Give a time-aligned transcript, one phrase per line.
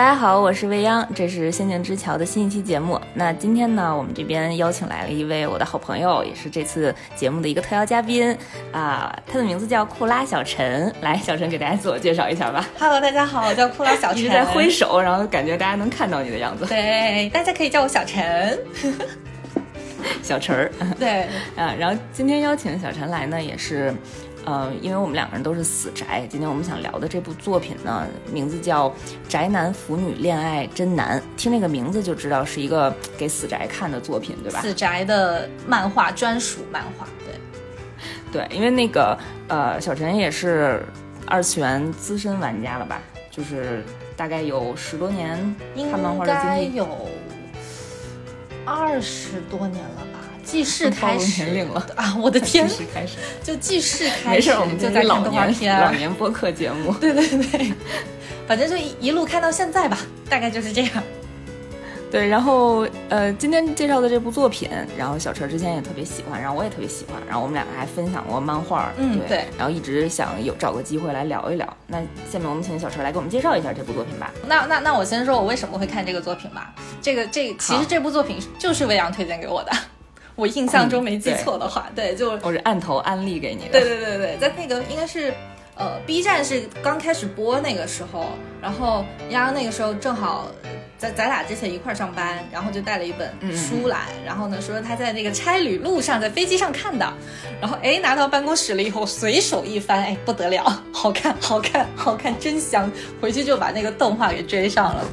[0.00, 2.98] 大家好，我是未央，这是《仙境之桥》的新一期节目。
[3.12, 8.34] 那今天呢，我们这边邀请来了一位我的好朋友，也是这次节目的一个特邀嘉宾
[8.72, 10.90] 啊，他的名字叫库拉小陈。
[11.02, 12.66] 来，小陈给大家自我介绍一下吧。
[12.78, 14.22] Hello，大家好，我叫库拉小陈。
[14.22, 16.64] 一直在挥手，然后感觉大家能看到你的样子。
[16.64, 18.58] 对，大家可以叫我小陈。
[20.24, 20.72] 小陈儿。
[20.98, 21.24] 对
[21.62, 23.94] 啊，然后今天邀请小陈来呢，也是。
[24.44, 28.88] 呃，因为我们两个人都是死宅，今天我们想聊的这部作品呢，名字叫
[29.28, 31.20] 《宅男腐女恋爱真难》。
[31.36, 34.60] 听这个名字就知道是一个给死宅看的作品，对吧？
[34.60, 37.34] 死宅的漫画专属漫画，对。
[38.32, 39.18] 对，因为那个
[39.48, 40.82] 呃，小陈也是
[41.26, 43.00] 二次元资深玩家了吧？
[43.30, 43.84] 就是
[44.16, 45.36] 大概有十多年
[45.76, 47.08] 看漫画的经历，有
[48.64, 50.09] 二十多年了吧？
[50.50, 52.16] 记事开始年龄了啊！
[52.18, 56.92] 我的天，记事开始就记事开始，没事，我们就在看动画片，老年播客节目。
[56.94, 57.72] 对对对，
[58.48, 59.96] 反正就一一路看到现在吧，
[60.28, 60.90] 大概就是这样。
[62.10, 71.76] 对，然后呃，今天介绍的这部作品，然后小陈之前也特别喜欢，然后我也特别喜欢，然后我们两个还分享过漫画，嗯对，然后一直想有找个机会来聊一聊。
[71.86, 71.98] 那
[72.28, 74.32] 下面我们请小陈来给我们介绍一下这部作品吧。
[74.48, 76.74] 那那那我先说我为什么会看这个作品吧。
[77.00, 79.70] 这个这其实这部作品就是未央推荐给我的。
[80.40, 83.72] 我印象中没记错的话，嗯、对，就我是按头安利给你的。
[83.72, 85.32] 对对对对，在那个应该是
[85.76, 88.24] 呃 B 站是刚开始播那个时候，
[88.62, 90.48] 然后丫丫那个时候正好
[90.96, 97.06] 在咱俩之前一块上班，然后就带了一本书来，嗯、然后呢说他在那个差旅路上在飞机上看的，
[97.60, 105.04] 然后哎拿到办公室了以后随手一翻，哎不得了，好看好看好看，真香，回去就把那个动画给追上了。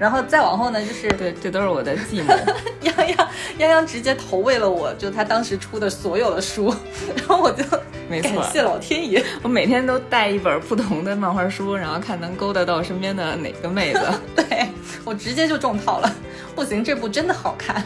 [0.00, 2.32] 然后再往后呢，就是对，这都是我的继母。
[2.82, 3.26] 泱泱
[3.58, 6.74] 泱泱直接投喂了我，就他当时出的所有的书，
[7.14, 7.62] 然后我就
[8.08, 9.22] 没错，感谢老天爷。
[9.42, 14.00] 我每天都带一本不同的漫画书，然后看能勾搭到身边的哪个妹子。
[14.34, 14.66] 对
[15.04, 16.10] 我直接就中套了，
[16.54, 17.84] 不行，这部真的好看。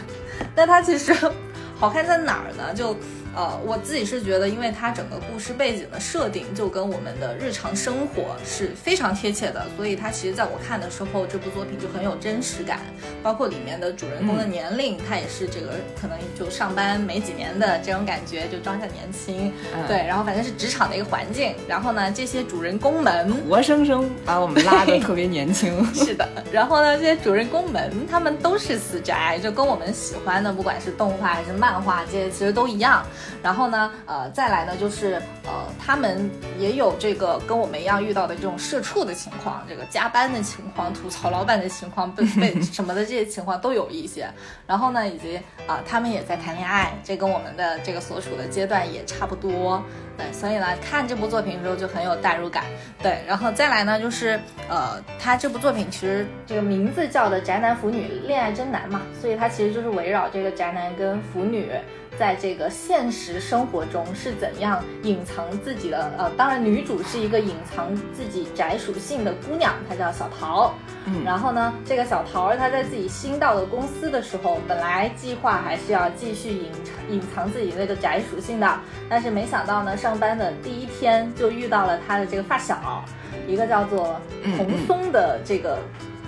[0.55, 1.13] 但它其实
[1.77, 2.73] 好看在哪儿呢？
[2.73, 2.95] 就。
[3.35, 12.79] 呃，我自己是觉得，因为它整个故事背景的设定就跟我们的日常生活是非常贴切的，所以它其实在我看的时候，这部作品就很有真实感。
[13.21, 19.51] 包括里面的主人公的年龄，他、嗯、也是这个可能就上班没几年的这种感觉，就装下年轻。
[19.73, 21.55] 嗯、对，然后反正是职场的一个环境。
[21.67, 25.83] 然后呢，这些主人公们活生生把我们拉得特别年轻。
[25.93, 26.27] 是的。
[26.51, 33.03] 然后呢，这些主人公们他们都是死宅，就跟我们喜欢的不管是动画还是漫画这些其实都一样。
[33.43, 44.27] 然后呢，呃，再来呢，就是呃，他们也有这个跟我们一样遇到的这种社畜的情况，这个加班的情况，吐槽老板的情况，被 被什么的这些情况都有一些。
[44.67, 45.37] 然后呢，以及
[45.67, 49.83] 啊、呃，他们也在谈恋爱，这跟我们的这个所处的阶段也差不多。
[50.17, 52.63] 对，所以呢，看这部作品的时候就很有代入感。
[53.03, 61.69] 对，然后再来呢，就是呃，他这部作品其实这个名字叫的《宅男腐女恋爱真难》嘛，所以它其实就是围绕这个宅男跟腐女。
[62.17, 66.11] 在这个现实生活中是怎样隐藏自己的？
[66.17, 70.73] 呃，当然女主是一个隐藏自己宅属性的姑娘，她叫小桃。
[71.05, 83.03] 嗯，然后呢，这个小桃她在自己新到的公司的时候，本来计划还是要继续隐藏隐藏自己那个宅属性的，但是没想到呢，上班的第一天就遇到了她的这个发小，
[83.47, 84.19] 一个叫做
[84.57, 85.77] 红松的这个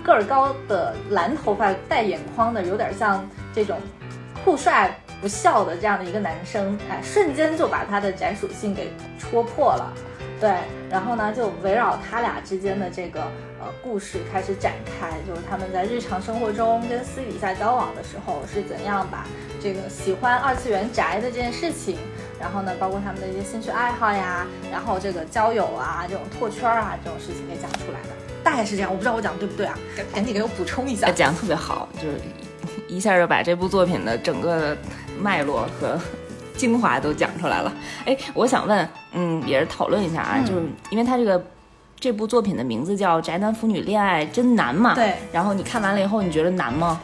[0.04, 3.80] 个儿高的蓝头发带眼眶的，有点像这种
[4.44, 4.96] 酷帅。
[5.22, 9.94] 不笑的这样的一个男生，哎，瞬间就把他的宅属性给戳破了，
[10.40, 10.52] 对，
[10.90, 13.22] 然后呢，就围绕他俩之间的这个
[13.60, 19.26] 呃故事开始展开，就是他们在日常生活中跟私底下交往的时候是怎样把
[19.62, 21.98] 这个喜欢二次元宅的这件事情，
[22.40, 28.10] 然后呢，包括他们的一些兴趣爱好呀，然后这个交友啊，这种拓圈啊这种事情给讲出来的，
[28.44, 29.78] 大概是这样，我不知道我讲的对不对啊，
[30.14, 32.22] 赶紧给我补充一下，讲特别好，就是。
[32.88, 34.76] 一下就把这部作品的整个
[35.20, 36.00] 脉络和
[36.56, 37.72] 精华都讲出来了。
[38.06, 41.44] 哎，我想问，嗯，也是讨论一下啊，嗯、就是因为它这个
[42.00, 44.96] 这部作品的名字叫《宅男腐女恋爱真难》嘛。
[44.96, 45.16] 对。
[45.32, 47.00] 然后你看完了以后，你觉得难吗？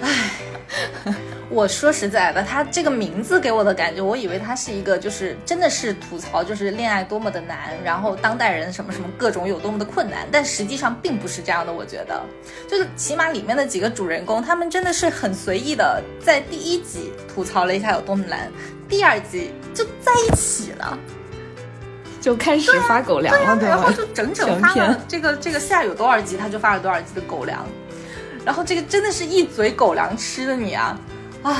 [0.00, 1.14] 唉。
[1.50, 11.72] 我说实在的，他这个名字给我的感觉，我以为他是一个就是真的是吐槽，就是恋爱多么的难，然后当代人什么什么各种有多么的困难，但实际上并不是这样的。
[11.72, 12.22] 我觉得，
[12.68, 18.48] 就是起码里面的几个主人公，他们真的是很随意的，在第一集吐槽了一下有多么难，
[18.88, 20.96] 第二集就在一起了。
[22.20, 27.66] 就开始发狗粮了，对,、啊、然后就整整发了这个这个下有多少集，他就发了多少集的狗粮，
[28.44, 30.96] 然后这个真的是一嘴狗粮吃的你啊！
[31.42, 31.56] 啊，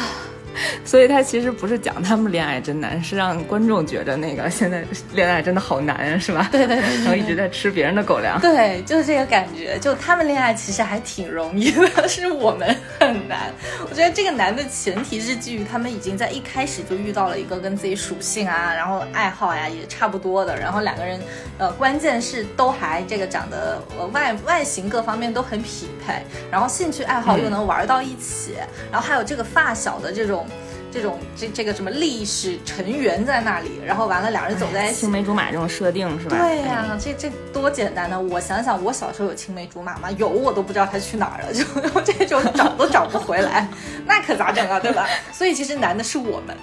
[0.85, 6.49] 所以他其实不是讲他们恋爱真难，是让观众觉得那个现在恋爱真的好难啊，是吧？
[6.51, 8.41] 对对对， 然后一直在吃别人的狗粮。
[8.41, 9.79] 对，就是这个感觉。
[9.79, 13.53] 就他们恋爱其实还挺容易的， 是我们很难。
[13.89, 21.21] 我觉得这个难的前提是基于他们已经在一开始就遇到了一个跟自己属性啊，然后爱好呀也差不多的，然后两个人
[21.59, 26.15] 呃关键是都还这个长得呃外外形各方面都很匹配，
[26.51, 28.55] 然后兴趣爱好又能玩到一起，
[28.91, 30.40] 然后还有这个发小的这种。
[30.93, 36.37] 这种这这个什么历史尘缘在那里，然后完了两人走在一起，青梅竹马这种设定是吧？
[36.37, 38.21] 对呀，这这多简单呢！
[38.21, 40.11] 我想想，我小时候有青梅竹马吗？
[40.13, 41.65] 有，我都不知道他去哪儿了， 就
[42.13, 43.69] 这种找都找不回来，
[44.05, 44.81] 那可咋整啊？
[44.81, 45.07] 对吧？
[45.33, 46.57] 所以其实难的是我们，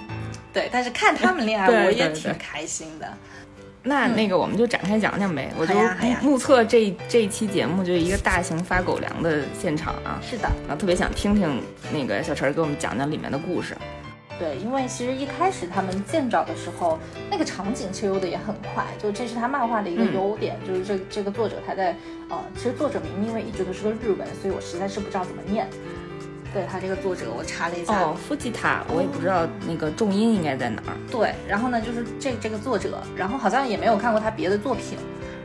[0.52, 3.08] 对，但是看他们恋爱，我也挺开心的。
[3.82, 5.74] 那那个我们就展开讲讲呗，我就
[6.20, 10.20] 目测这这一期节目就是一个大型发狗粮的现场啊。
[10.20, 13.74] 是的，然后特别想听听那个小陈给我们讲讲里面的故事。
[14.38, 16.98] 对，因为其实一开始他们见着的时候，
[17.30, 21.96] 那个场景切入的也很快，就这是他漫画的一个优点，就是这这个作者他在
[22.28, 25.68] 呃，其实作者名因为一直都是个日文，所以我实在是不知道怎么念。
[26.54, 30.96] 对他这个作者，我查了一下，哦，夫吉塔，我也不知道那个重音应该在哪儿。
[31.10, 34.96] 对，然后呢，就是这这个作者，然后好像也没有看过他别的作品，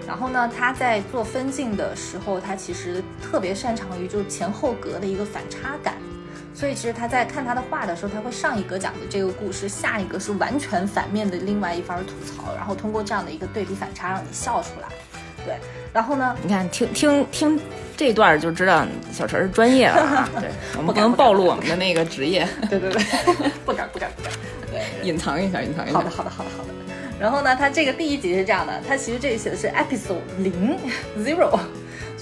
[0.08, 5.96] 然后呢，他在做分镜的时候，他其实特别擅长于就是前后格的一个反差感。
[6.54, 14.88] 所以其实他在看他的画的时候，他会上一格讲的这个故事，下一个是完全反面的另外一番吐槽，然后通过这样的一个对比反差，让你笑出来。
[15.46, 15.56] 对，
[15.92, 17.60] 然后呢，你看听听听
[17.98, 20.30] 这段就知道小陈是专业了啊。
[20.40, 22.48] 对，我们不能暴露我们的那个职业。
[22.70, 23.04] 对对对，
[23.66, 24.32] 不敢不敢不敢。
[24.72, 25.98] 对，隐藏一下，隐藏一下。
[25.98, 26.70] 好的好的好的好的。
[27.20, 30.78] 然后呢，他这个第一集是这样的，他其实这里写的是 episode 零
[31.18, 31.60] zero。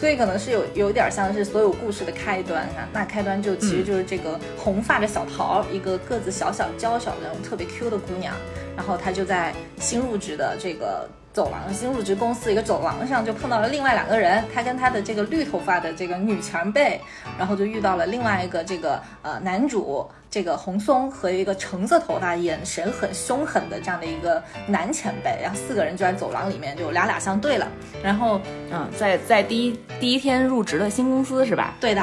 [0.01, 8.33] 所以可能是有有点像是所有故事的开端啊，那开端就其实就是这个红发的小桃，一个个子小小娇小的那种特别 Q 的姑娘，
[8.75, 16.99] 然后她就在新入职的这个走廊，新入职公司一个走廊上就碰到了另外两个人，他跟他的这个绿头发的这个女前辈，
[17.37, 20.09] 然后就遇到了另外一个这个呃男主。
[20.31, 27.67] 这个红松和一个橙色头发、眼神很凶狠的这样的一个男前辈，然后四个人就在走廊里面就俩俩相对了。
[28.01, 28.39] 然后，
[28.71, 31.73] 嗯，在在第一第一天入职的新公司是吧？
[31.81, 32.01] 对的。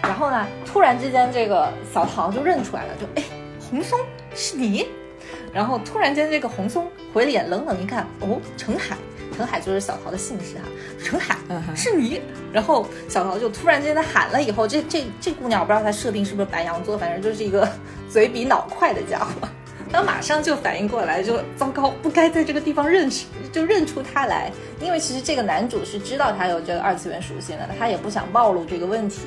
[0.00, 3.24] 然后呢，突然之间这个小桃就认出来了，就哎，
[3.68, 3.98] 红松
[4.36, 4.86] 是你。
[5.52, 8.96] 然后突然间这个红松回脸冷冷一看，哦，陈海。
[9.34, 10.64] 陈海就是小桃的姓氏哈，
[11.02, 11.38] 陈海
[11.74, 12.20] 是你，
[12.52, 17.66] 然后小桃就突然间他喊了以后，这这这姑娘我不知道她设定是不是白羊座，反正就是一个
[18.10, 19.48] 嘴比脑快的家伙，
[19.90, 24.52] 他马上就反应过来，就糟糕，不该在这个地方认识，就认出他来，
[24.82, 29.22] 因为其实这个男主是知道他有这个二次元属性的，他也不想暴露这个问题。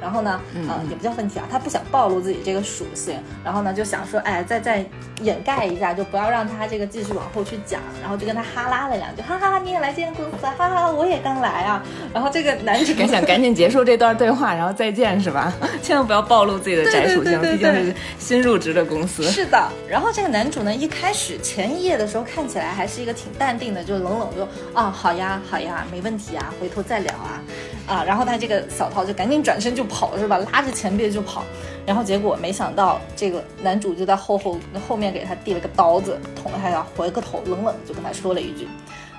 [0.00, 4.84] 然后呢，呃，也不叫问题啊，他不想暴露自己这个属性，然后呢就想说，哎，再再
[5.22, 11.82] 掩盖一下，就不要让他这个继续往后去讲，然后就跟他哈拉了两句，哈哈哈，你也来这间公司，哈哈，我也刚来啊。
[12.12, 15.52] 然后这个男主想赶紧结束这段对话，然后再见是吧？
[15.82, 19.22] 千万不要暴露自己的宅属性，毕竟是新入职的公司。
[19.24, 19.68] 是的。
[19.88, 27.40] 然后这个男主呢，一开始前一页的时候看起来还是一个挺淡定的，就冷冷就，啊，好呀，好呀，没问题啊，回头再聊啊。
[27.86, 30.38] 啊，然后他这个小桃就赶紧转身就跑，是吧？
[30.52, 31.44] 拉着前辈就跑，
[31.86, 38.68] 然后结果没想到这个男主就在后后后面给他递了个刀子，捅了他一下，回个头，冷冷就跟他说了一句：“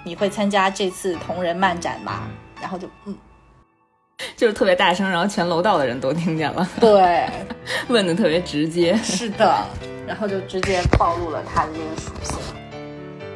[0.05, 2.27] 你会参加这次同人漫展吗？”
[2.61, 3.15] 然后就嗯，
[4.35, 6.67] 就是特别大声，然后全楼道的人都听见了。
[6.79, 7.29] 对，
[7.87, 8.95] 问的特别直接。
[8.97, 9.63] 是的，
[10.07, 12.37] 然后就直接暴露了他的这个属性。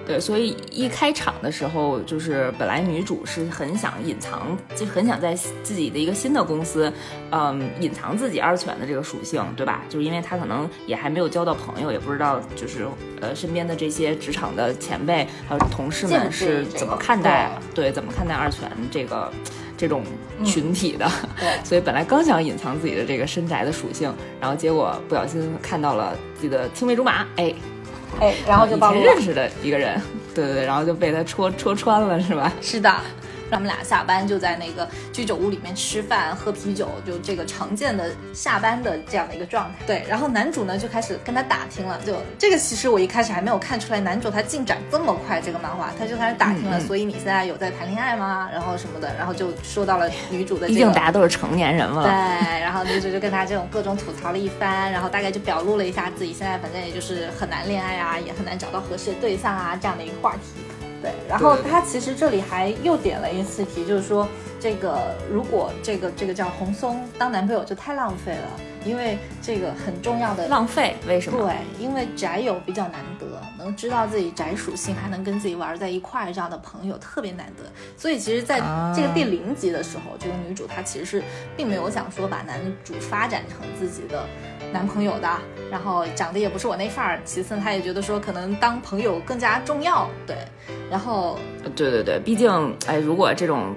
[0.05, 6.91] 对，所以一开场的时候，就是本来女主是很想隐藏，就很想在自己的一个新的公司，
[7.29, 9.83] 嗯，隐藏自己二次元的这个属性，对吧？
[9.87, 12.85] 就是因为她可能也还没有交到朋友，也不知道就是
[13.21, 19.31] 呃身边的这些职场的前辈还有同事们是怎么看待，对，怎么看待二次元这个
[19.77, 20.03] 这种
[20.43, 21.09] 群体的。
[21.39, 27.53] 对， 所以本来刚想隐藏自己的这个深宅的属性，然后结果不小心看到了自己的青梅竹马，哎。
[28.19, 29.99] 哎，然后就把认识的一个人，
[30.35, 32.51] 对对对，然后就被他戳戳穿了，是吧？
[32.61, 32.93] 是的。
[33.51, 39.85] 他们俩下班就在那个居酒屋里面吃饭喝啤酒，就这个常见的下班的这样的一个状态。
[39.85, 46.79] 对，然后男主呢就开始跟他打听了，就这个其实我一开始还没有看出来，男主他进展这么快，这个漫画他就开始打听了。
[46.79, 48.49] 所以你现在有在谈恋爱吗？
[48.51, 50.67] 然后什么的，然后就说到了女主的。
[50.67, 52.03] 毕竟大家都是成年人了。
[52.03, 60.61] 对，然后女主就跟他这种各种吐槽了一番，然后大概就表露了一下自己现在反正也就是很难恋爱啊，也很难找到合适的对象啊这样的一个话题。
[61.01, 64.27] 对，然后他其实这里还又点了一次题，就是说
[64.59, 71.47] 这个如果这个这个叫红松当男朋友就太浪费了，因为这个很重要的浪费，为什么？
[71.47, 73.25] 对，因为宅友比较难得，
[73.57, 77.63] 能知道自己宅属性，还能跟自己玩在一块儿这样的朋友特别难得。
[77.97, 78.59] 所以其实在
[78.95, 81.23] 这个第零集的时候，这个女主她其实是
[81.55, 84.25] 并没有想说把男主发展成自己的
[84.73, 85.29] 男朋友的，
[85.69, 87.19] 然后长得也不是我那范儿。
[87.23, 90.09] 其次，她也觉得说可能当朋友更加重要。
[90.25, 90.37] 对，
[90.89, 91.39] 然后
[91.75, 93.75] 对对对，毕竟哎，如果这种。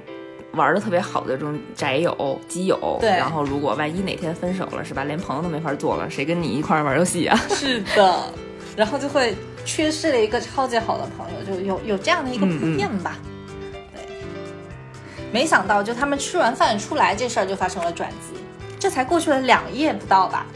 [0.55, 5.05] 玩的特别好的这种宅友、基友，对，然后如果万一哪天分手了，是吧？
[5.05, 7.37] 连朋友都没法做了，谁跟你一块玩游戏啊？
[7.51, 8.33] 是的，
[8.77, 9.35] 然后就会
[9.65, 13.19] 缺失了一个超级好的朋友，就有有这样的一个铺垫吧。
[13.93, 14.07] 对，
[15.33, 18.41] 没想到就他们吃完饭出来，这事儿就发生了转机。
[18.79, 20.47] 这才过去了两夜不到吧？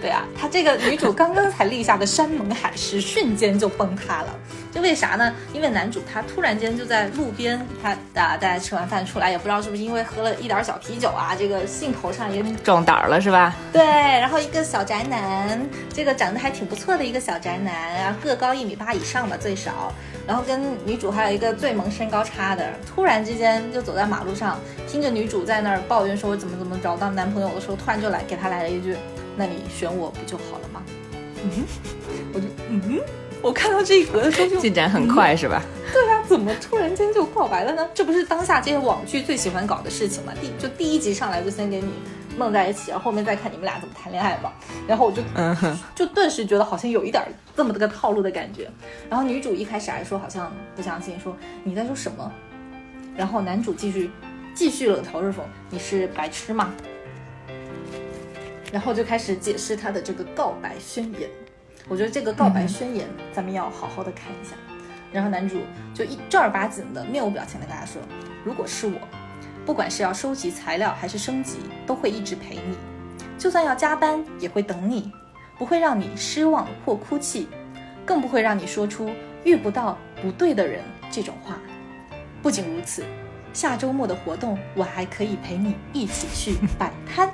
[0.00, 4.28] 对啊，她这个女主刚刚才立下的山盟海誓，瞬间就崩塌了。
[4.70, 5.34] 就为啥呢？
[5.52, 13.56] 因为男主他突然间就在路边，他啊，大家吃完饭出来，也不知道是不是因为喝了一点小啤酒啊，这个兴头上也壮胆了是吧？
[13.72, 15.58] 对，然后一个小宅男，
[15.92, 19.90] 这个长得还挺不错的一个小宅男，啊个高一米八以上吧最少，
[20.26, 28.94] 然后跟女主还有一个最萌身高差的，突然之间就走在马路上，听着女主在那儿抱怨说怎么怎么找到男朋友的时候，突然就来给他来了一句
[29.38, 30.82] ：“那你选我不就好了吗？”
[31.42, 31.64] 嗯，
[32.34, 33.00] 我就嗯。
[33.40, 35.62] 我看到这一格的时候，就 进展很快，是吧？
[35.94, 37.88] 对啊，怎么突然间就告白了呢？
[37.94, 40.32] 这不是当下这些网剧最喜欢搞的事情吗？
[40.40, 41.88] 第就第一集上来就先给你
[42.36, 44.52] 弄在一起，然后后面再看你们俩怎么谈恋爱吧。
[44.88, 47.22] 然后我就嗯哼，就顿时觉得好像有一点
[47.56, 48.68] 这么的个套路的感觉。
[49.08, 52.32] 然后女主一开始还说好像不相信，说你在说什么？
[53.16, 54.10] 然后男主继续
[54.52, 55.34] 继续冷嘲热讽，
[55.70, 56.74] 你是白痴吗？
[58.72, 61.28] 然后就开始解释他的这个告白宣言。
[61.88, 64.54] 我觉得这个告白宣言，咱们要好好的看一下。
[65.10, 65.62] 然后男主
[65.94, 68.02] 就一正儿八经的面无表情的跟他说
[68.44, 68.98] ：“如果是我，
[69.64, 72.76] 不管是要收集材料还是升级，都会一直陪你，
[73.38, 75.10] 就算要加班也会等你，
[75.56, 77.48] 不会让你失望或哭泣，
[78.04, 79.10] 更不会让你说出
[79.44, 81.58] 遇不到不对的人这种话。
[82.42, 83.02] 不仅如此，
[83.54, 87.30] 下周末的活动我还可以陪你一起去摆摊。”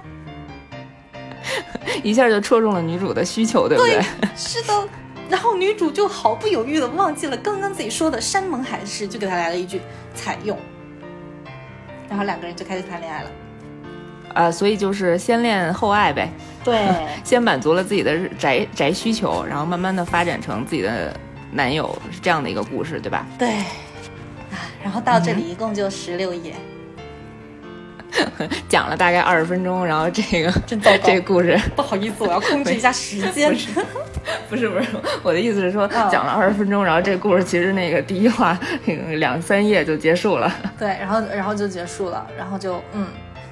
[2.02, 4.02] 一下就戳中了女主的需求，对不对？
[4.36, 4.88] 是的。
[5.28, 9.80] 然后女主就毫不犹豫的忘记了刚刚自己说的山盟海誓，就给他来了一句
[10.14, 10.58] 采用。
[12.08, 13.30] 然后两个人就开始谈恋爱了。
[14.34, 16.30] 啊，所以就是先恋后爱呗。
[16.62, 16.86] 对，
[17.24, 21.18] 先满足了自己的宅宅需求，然后慢慢的发展成自己的
[21.50, 23.26] 男友，是这样的一个故事，对吧？
[23.38, 23.48] 对。
[23.48, 26.54] 啊，然后到这里一共就十六页。
[28.68, 30.52] 讲了大概二十分钟，然后这个
[31.02, 33.54] 这个故事，不好意思，我要控制一下时间。
[34.48, 34.86] 不是不是，
[35.22, 38.58] 我的意思是说，讲了二十分钟，然后这个故事其实那个第一话
[39.18, 40.50] 两三页就结束了。
[40.78, 43.06] 对，然后然后就结束了，然后就嗯，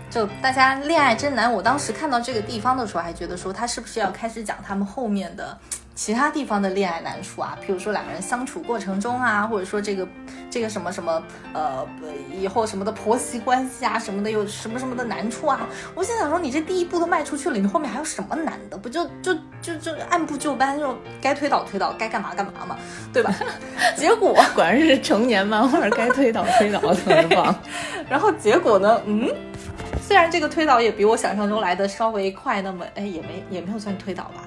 [0.09, 1.53] 就大家恋爱真难。
[1.53, 5.59] 我当时看到这个地方的时候，还觉得说他是不是要开始讲他们后面的。
[5.95, 10.07] 其他地方的恋爱难处啊，比如说两个人相处过程中啊，或者说这个
[10.51, 11.23] 这个什么什么
[11.53, 11.87] 呃
[12.33, 15.61] 以后什么的婆媳关系啊什么的，有什么什么的难处啊？
[15.95, 18.77] 我心想说，你这第一步都迈出去了，你后面还有什么难的？
[18.77, 22.77] 不就就就就按部就班，就该推倒推倒，该干嘛干嘛嘛，
[23.13, 23.35] 对吧？
[23.97, 27.55] 结果果然是成年漫画，该推倒推倒，特别棒。
[28.09, 29.01] 然后结果呢？
[29.07, 29.29] 嗯，
[30.01, 34.43] 虽然这个推倒也比我想象中来的稍微快，那么哎也没也没有算推倒吧。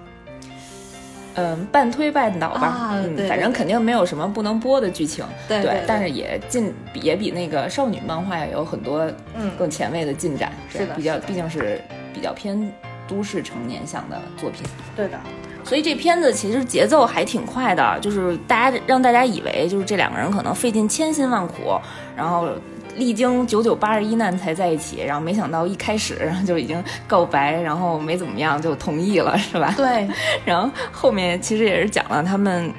[1.35, 11.81] 嗯，半推半倒吧，嗯，反正肯定没有什么不能播的剧情，对，但是也进也比那个少女漫画有很多嗯更前卫的进展，是的，比较毕竟是
[12.13, 12.71] 比较偏
[13.07, 14.65] 都市成年向的作品，
[14.95, 15.19] 对的，
[15.63, 21.79] 所以这片子其实节奏还挺快的，就是大家让大家以为就是这两个人可能费尽千辛万苦，
[22.15, 22.49] 然后。
[22.95, 29.73] 历经九九八十一难才在一起，然后没想到一开始就已经告白，然后没怎么样就同意了，是吧？
[29.77, 30.07] 对。
[30.45, 32.71] 然后后面其实也是讲了他们，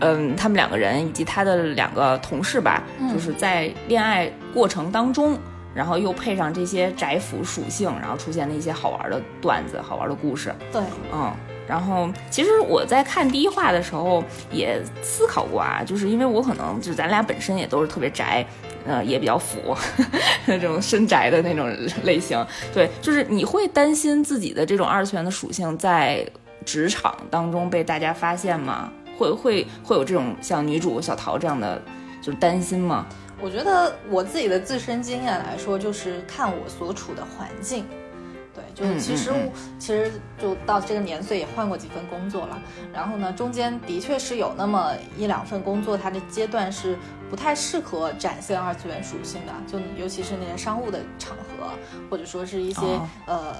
[0.00, 5.38] 嗯，他们两个人以及他的两个同事吧，就是在恋爱过程当中，
[5.74, 10.54] 然后又配上这些宅腐属性，然后出现了一些好玩的段子、好玩的故事。
[10.70, 11.32] 对，嗯。
[11.66, 18.44] 然后其实我在看第一话的时候也思考过啊，就是因为我可能就咱俩本身也都是特别宅。
[18.86, 19.76] 呃，也比较腐，
[20.46, 21.68] 那种深宅的那种
[22.04, 22.44] 类型。
[22.72, 26.26] 对，就是你会担心自己的这种二次元的属性在
[26.64, 28.92] 职场当中被大家发现吗？
[29.16, 31.80] 会会会有这种像女主小桃这样的
[32.20, 33.06] 就是担心吗？
[33.40, 37.84] 我觉得我自己的自身经验来说，就是看我所处的环境。
[38.74, 39.32] 对，就其实
[39.78, 42.60] 其实就到这个年岁也换过几份工作了，
[42.92, 46.98] 然后呢，中间的确是有那么一两份工作，它的阶段是
[47.30, 51.70] 不太适合展现二次元属性的，就尤其是那些商务的场合，
[52.10, 52.80] 或者说是一些
[53.26, 53.54] 呃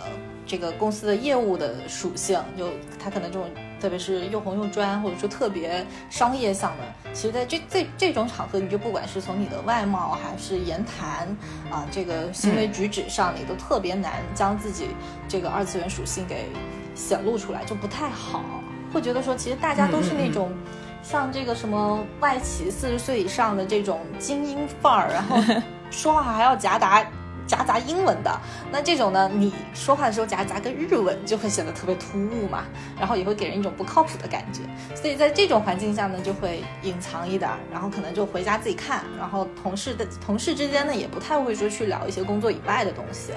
[0.46, 2.68] 这个公司的业务的属性，就
[3.02, 3.48] 它可能这种。
[3.84, 11.28] 特别是又红又专，或者说特别商业向的，其实在这这这种场合，你就不管是从你的外貌还是言谈
[11.70, 14.88] 啊，这个行为举止上，你都特别难将自己
[15.28, 16.46] 这个二次元属性给
[16.94, 18.42] 显露出来，就不太好。
[18.90, 20.50] 会觉得说，其实大家都是那种
[21.02, 25.36] 像这个什么外企四十岁以上的这种精英范儿，然后
[25.92, 27.06] 说话还要夹杂。
[27.46, 32.64] 夹杂英文的，那这种呢，你说话的时候夹杂个日文，就会显得特别突兀嘛，
[32.98, 34.60] 然后也会给人一种不靠谱的感觉。
[34.94, 43.32] 所以在这种环境下呢，就会隐藏一点，然后可能就回家自己看，然后同事的同事之间呢，也不太会说去聊一些工作以外的东西，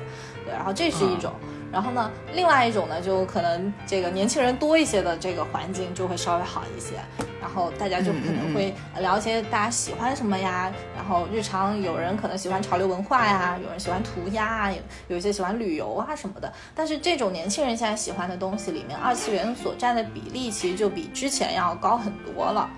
[0.46, 1.34] 对，然后这是一种。
[1.72, 6.96] 然后呢，另外一种呢，就可能这个年轻人多一些的这个环境就会稍微好一些，
[7.42, 14.78] 然后大家就可能会聊一些大家喜欢什么呀，然后日常有人可能喜欢潮流文化呀，有人喜欢涂鸦啊，有
[15.10, 16.52] 有一些喜欢旅游啊什么的。
[16.74, 22.70] 但是这种年轻人现在喜欢的东西里面，二次元所占的比例其实就比之前要高很多了。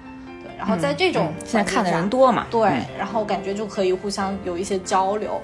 [0.44, 5.40] 对，然后在这种现在看的人多嘛，对，然后感觉就可以互相有一些交流。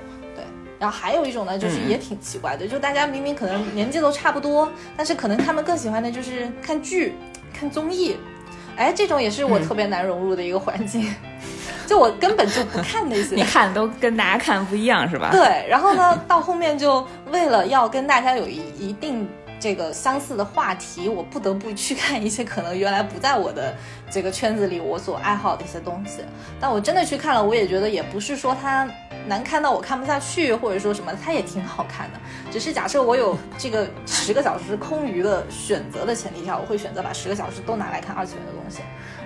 [0.79, 7.13] 然后还有一种呢，就是也挺奇怪的，就大家明明可能年纪都差不多，但是可能他们更喜欢的就是看剧、
[7.53, 8.17] 看综艺，
[8.75, 11.13] 哎，这种也是我特别难融入的一个环境，
[11.87, 15.29] 就我根本就不看那些， 你看都跟大家看不一样是吧？
[15.31, 19.27] 对，然后呢，到后面就为了要跟大家有一一定。
[19.57, 23.73] 这个相似的话题，我不得不去看一些可能原来不在我的
[24.11, 26.19] 这个圈子里我所爱好的一些东西。
[26.59, 28.87] 但我真的去看了，我也觉得也不是说它
[29.27, 32.19] 难看到我看不下去，或者说什么，它也挺好看的。
[32.51, 38.81] 只是假设我有这个十个小时空余的选择的前提下，我会选择把十个小时都拿来看二次元的东西。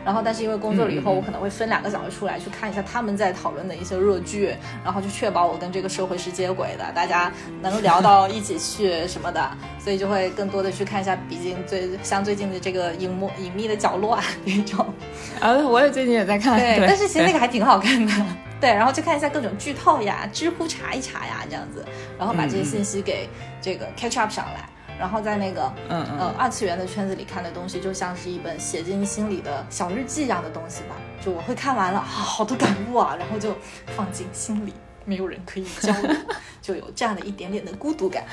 [0.10, 14.84] 然后，但是因为工作了以后，我可能会分两个小时出来去看一下他们在讨论的一些热剧，然后就确保我跟这个社会是接轨的，大家能聊到一起去什么的，所以就会更多的去看一下，毕竟最像最近的这个隐幕隐秘的角落啊那种。
[15.40, 18.12] 啊，我也最近也在看，对，但是其实那个还挺好看的，
[18.60, 21.86] 对，然后就看一下各种剧透呀，知乎查一查呀这样子，
[22.18, 23.30] 然后把这些信息给
[23.62, 24.68] 这个 catch up 上来。
[25.00, 30.96] 然后在那个嗯嗯二次元的圈子里看的东西，就像是一本写进心里的小日记一样的东西吧。
[31.22, 33.56] 就我会看完了，好多感悟啊，然后就
[33.96, 34.74] 放进心里，
[35.06, 36.16] 没有人可以交流，
[36.62, 38.24] 就有这样的一点点的孤独感。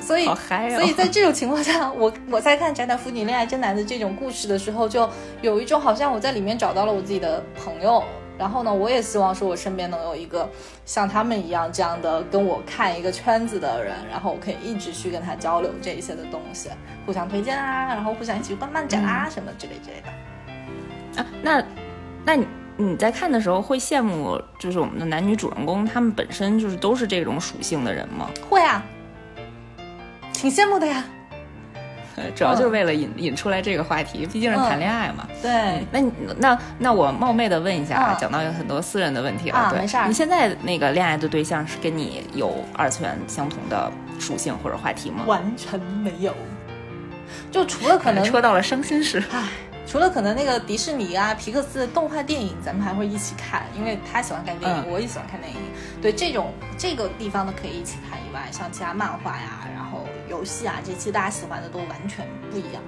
[0.00, 5.08] 所以所以在这种情况下，我我在看《宅男腐女恋爱真男》的这种故事的时候，就
[5.42, 8.02] 有一种好像我在里面找到了我自己的朋友。
[8.40, 10.48] 然后呢，我也希望说，我身边能有一个
[10.86, 16.70] 像他们一样这样的跟我看一个圈子的人，然后我可以一直去跟他交流这一些的东西，
[17.04, 21.22] 互相推荐啊，然后互相一起去逛漫展啊，什么之类之类的。
[21.22, 21.62] 啊，那，
[22.24, 22.46] 那你
[22.78, 28.30] 你在看的时候会羡慕，就是我们的男女主人公他们本身就是都是这种属性的人吗？
[28.48, 28.82] 会啊，
[30.32, 31.04] 挺羡慕的呀。
[32.34, 35.26] 主要就是为了引引出来这个话题，毕竟是谈恋爱嘛。
[35.40, 39.68] 对，那你那那我冒昧的问一下啊，讲到有很多私人的问题了。
[39.70, 39.96] 对，没事。
[40.06, 45.24] 你现在那个恋爱的对象是跟你有二次元相同的属性或者话题吗？
[45.26, 46.34] 完全没有，
[47.50, 49.22] 就除了可能 戳到了伤心事。
[49.32, 49.48] 唉。
[49.86, 55.58] 除了可能那个迪士尼啊、皮克斯的动画电影，咱们还会一起看，因为他喜欢看电影，我也喜欢看电影。
[56.00, 59.89] 对这种这个地方的可以一起看以外，像其他漫画呀，然后
[60.30, 62.80] 游戏啊，这期大家喜欢的都完全不一样。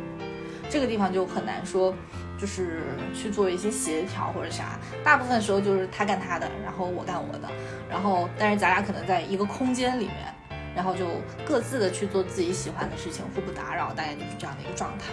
[0.71, 1.95] 这个地方就很难说，
[2.41, 4.79] 就是去做一些协调或者啥。
[5.05, 7.49] 大部分时候就是他干他的，然后我干我的，
[7.91, 10.35] 然后但是咱俩可能在一个空间里面，
[10.75, 11.05] 然后就
[11.45, 15.13] 各自的去做自己喜欢的事情，互不打扰，大概就是这样的一个状态。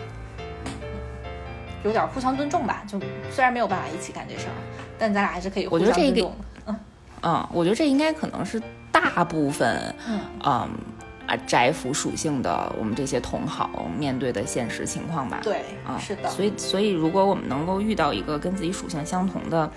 [1.83, 2.99] 有点互相尊重吧，就
[3.31, 4.55] 虽然没有办法一起干这事儿，
[4.97, 6.33] 但咱俩还是可以互相尊重。
[6.67, 6.79] 嗯
[7.21, 8.61] 嗯，我觉得这应该可能是
[8.93, 10.69] 大部分嗯
[11.29, 15.39] 啊宅腐属性的我们这些同好面对的现实情况吧。
[15.43, 16.29] 对，啊是的。
[16.29, 19.71] 所以所以如果我们能够遇到一个跟自己属性相同的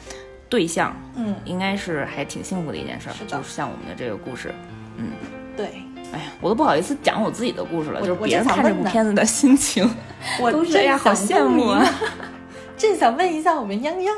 [0.49, 3.13] 对象，嗯，应该是还挺幸福的一件事儿。
[3.13, 4.55] 是的，就是像我们的这个故事，
[4.97, 5.11] 嗯，
[5.57, 5.67] 对。
[6.13, 9.89] 哎呀，我都不好意思讲我自己的故事了，就是别人看这部片子的心情，
[10.39, 11.83] 我都是呀，好羡慕啊！
[12.77, 14.11] 正想问一下我们泱泱，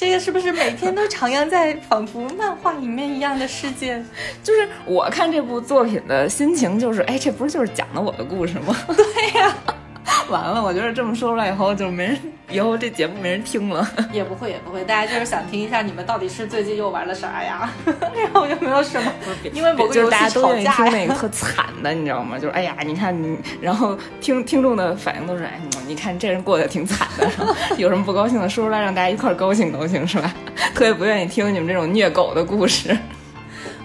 [0.00, 4.02] 这个是不是每天都徜徉在仿佛漫画里面一样的世界？
[4.42, 8.74] 就是我看这部作品的心情，就是哎，这不是就是讲的我的故事吗？
[8.96, 9.54] 对呀，
[10.30, 12.18] 完了，我觉得这么说出来以后，就没人
[12.50, 13.88] 以后这节目没人听了。
[14.12, 17.70] 也不会也不会，大家就是想听一下你们到底是最近又玩了啥呀？
[17.86, 19.12] 然后有没有什么？
[19.52, 20.84] 因为某个就是大家都愿意听。
[20.90, 22.38] 那个特惨的，你知道吗？
[22.38, 27.30] 就是哎呀，你看你，然后听听众的反应都是哎，你看这人过得挺惨的，
[27.76, 30.32] 有什么不高兴的说出来，让大家一块儿高兴高兴，是吧？
[30.74, 32.96] 特别不愿意听你们这种虐狗的故事。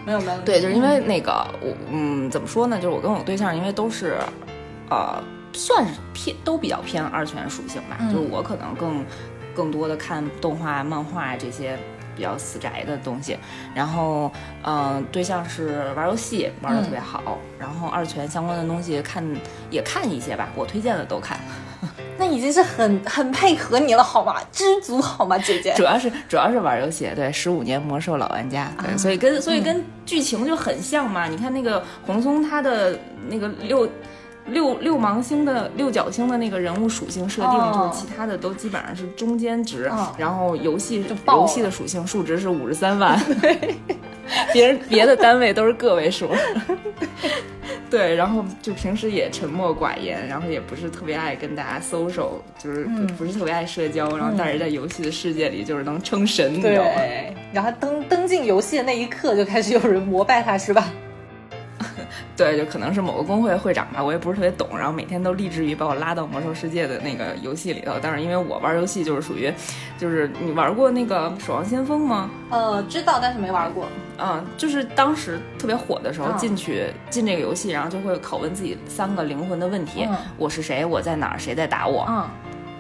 [0.06, 2.78] 没有没有， 对，就是因为那个我嗯，怎么说呢？
[2.78, 4.18] 就是我跟我对象，因为都是
[4.90, 5.22] 呃，
[5.56, 7.98] 算是偏都比较偏二次元属性吧。
[8.00, 9.06] 嗯就是我可能更
[9.56, 11.78] 更多的看动画、漫画这些
[12.16, 13.38] 比较死宅的东西，
[13.74, 14.32] 然后
[14.64, 19.24] 嗯、呃对象是玩游戏玩的特别好，然后二次元相关的东西看
[19.72, 21.40] 也看一些吧，我推荐的都看。
[22.18, 24.38] 那已经是很很配合你了，好吗？
[24.52, 25.84] 知足好吗，姐姐 主？
[25.84, 31.28] 要是主要是玩游戏，对，十五年魔兽老玩家，对，啊所以跟所以跟剧情就很像嘛。
[31.28, 32.98] 你看那个红松他的
[33.30, 33.88] 那个六
[34.48, 43.20] 六六芒星的六角星的那个人物属性设定，哦就是其他的都基本上是中间值，嗯然后游戏游戏的属性数值是五十三万，
[44.54, 46.30] 别人别的单位都是个位数。
[47.90, 52.84] 对，然后就平时也沉默寡言，然后也不是特别爱跟大家 social，就是
[53.18, 56.90] 不,、是特别爱社交，然后但是在游戏的世界里就是能称神，你知道吗？
[56.98, 60.92] 对，然后登登进游戏的那一刻就开始有人膜拜他，是吧？
[62.38, 67.94] 对，就可能是某个工会会长吧，我也不是特别懂，然后每天都立志于把我拉到魔兽世界的那个游戏里头。
[68.02, 69.54] 但是因为我玩游戏就是属于，
[69.98, 72.30] 就是你玩过那个《守望先锋》吗？
[72.50, 73.88] 呃，知道，但是没玩过。
[74.18, 80.84] 嗯，就是当时特别火的时候嗯进去进这个游戏，然后就会拷问自己三个灵魂的问题：嗯我是谁？
[80.84, 81.40] 我在哪儿？
[81.40, 82.06] 谁在打我？
[82.10, 82.26] 嗯，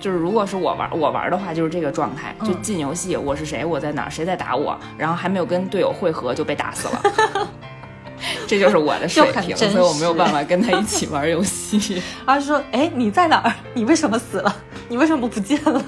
[0.01, 3.63] 就是如果是我玩我玩的话，就是这个状态，就嗯进游戏，我是谁？
[3.63, 4.09] 我在哪儿？
[4.09, 4.77] 谁在打我？
[4.97, 7.01] 然后还没有跟队友会合就被打死了。
[8.47, 12.01] 这就是我的水平，所以我没有办法跟他一起玩游戏。
[12.25, 13.53] 而是说，哎，你在哪儿？
[13.73, 14.55] 你为什么死了？
[14.87, 15.83] 你为什么不见了？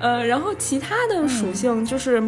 [0.00, 2.20] 呃，然后其他的属性就是，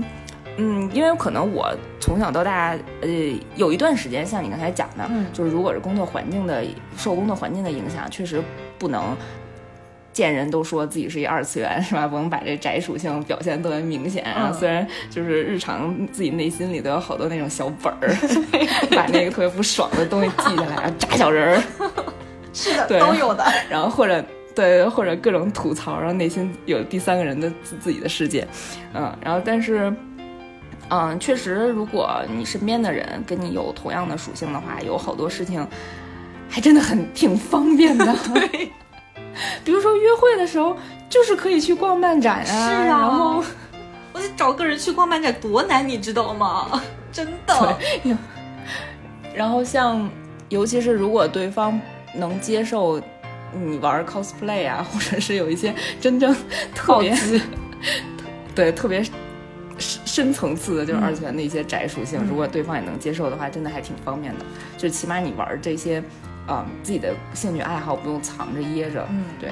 [0.57, 3.09] 嗯，因为可能我从小到大，呃，
[3.57, 6.65] 有一段时间像你刚才讲的，嗯就是如果是工作环境的
[6.97, 8.43] 受工作环境的影响，确实
[8.79, 9.17] 不能。
[10.15, 12.09] 见人都说自己是一二次元，是吧？
[12.09, 14.23] 不能把这宅属性表现特别明显。
[14.25, 18.17] 然后嗯虽然就是日常自己内心里都有好多那种小本儿，
[18.97, 21.63] 把那个特别不爽的东西记下来，然后扎小人儿，
[22.55, 23.45] 是的，都有的。
[23.69, 24.25] 然后或者
[24.55, 28.47] 对，或者各种吐槽，然后内心有第三个人的自自己的世界，
[28.93, 29.93] 嗯，然后但是，
[30.91, 35.67] 嗯，确实，如果你身边的人跟你有同样的属性的话，有好多事情
[36.49, 38.07] 还真的很挺方便的。
[38.33, 38.71] 对，
[39.65, 40.77] 比如说约会的时候，
[41.09, 43.43] 就是可以去逛漫展啊，是啊然后
[44.13, 46.83] 我得找个人去逛漫展多难，你知道吗？
[47.13, 47.77] 真的。
[49.35, 50.09] 然后像，
[50.49, 51.81] 尤其是如果对方
[52.15, 53.01] 能接受
[53.53, 56.35] 你玩 cosplay 啊，或者是有一些真正
[56.75, 57.17] 特别
[58.55, 59.03] 对特别
[59.79, 64.45] 深深层次的，就是二次元的一些宅属性，嗯如果对方也能接受的话，真的还挺方便的。
[64.79, 66.01] 就起码你玩这些，
[66.49, 69.51] 嗯，自己的兴趣爱好不用藏着掖着，嗯对，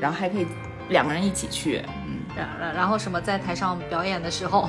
[0.00, 0.46] 然后还可以
[0.88, 2.20] 两个人一起去，嗯。
[2.36, 4.68] 然然然后什么，在台上表演的时候，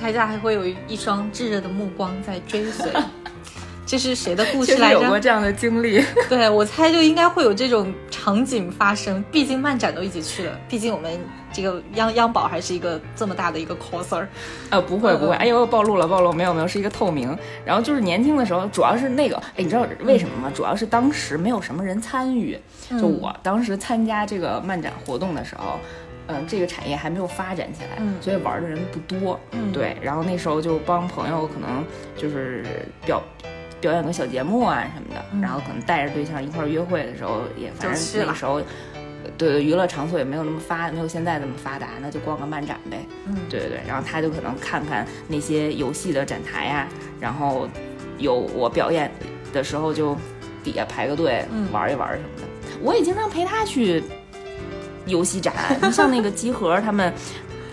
[0.00, 2.90] 台下还会有一一双炙热的目光在追随。
[3.86, 5.00] 这是谁的故事来着？
[5.00, 9.22] 有过这样的经历， 对我猜就应该会有这种场景发生。
[9.30, 11.18] 毕竟漫展都一起去了，毕竟我们
[11.52, 14.26] 这个央央宝还是一个这么大的一个 coser。
[14.70, 17.36] 呃，不会不会，嗯哎呦，暴露了暴露，没有没有，是一个透明。
[17.64, 20.50] 然后就是年轻的时候，主要是那个，哎，你知道为什么吗？
[20.54, 25.78] 主要是当时没有什么人参与，就嗯我当时参加这个漫展活动的时候。
[26.26, 29.38] 嗯，这个产业还没有发展起来，嗯所以玩的人不多。
[29.50, 31.84] 嗯对，然后那时候就帮朋友可能
[32.16, 32.64] 就是
[33.04, 33.22] 表
[33.84, 38.58] 表演个小节目啊什么的，嗯然后可能带着对象一块儿约会的时候，也反正那个时候，
[39.36, 43.04] 对对，娱乐场所也没有那么发，没有现在那么发达，那就逛个漫展呗。
[43.26, 46.88] 嗯，对对对，然后他就可能看看那些游戏的展台呀、
[47.20, 47.68] 然后
[48.16, 49.10] 有我表演
[49.52, 50.16] 的时候就
[50.62, 52.42] 底下排个队、嗯玩一玩什么的。
[52.80, 54.02] 我也经常陪他去
[55.04, 57.12] 游戏展，就像那个集合他们。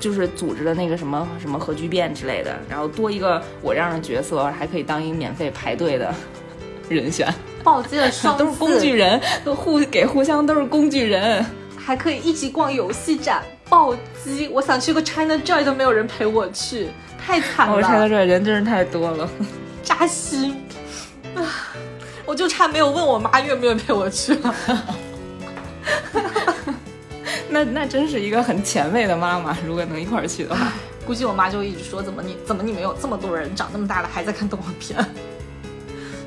[0.01, 6.13] 就是组织的那个什么什么核聚变之类的，然后多一个我这样的角色，还可以当一个免费排队的
[6.89, 7.33] 人选，
[7.63, 11.45] 暴击了双都是工具人，都互给互相都是工具人。
[11.77, 13.41] 还可以一起逛游戏展。
[13.69, 14.49] 暴击！
[14.51, 17.73] 我想去个 China Joy 都没有人陪我去，太惨了。
[17.73, 19.29] 我拆到这儿人真是太多了。
[19.81, 20.61] 扎心
[21.35, 21.71] 啊！
[22.25, 24.55] 我就差没有问我妈愿不愿意陪我去了。
[27.51, 30.71] 那那真是一个很前卫的妈妈，如果能一块儿去的话。
[31.05, 34.97] 估计我妈就一直说，怎么你怎么你们有这么多人长那么大了还在看动画片？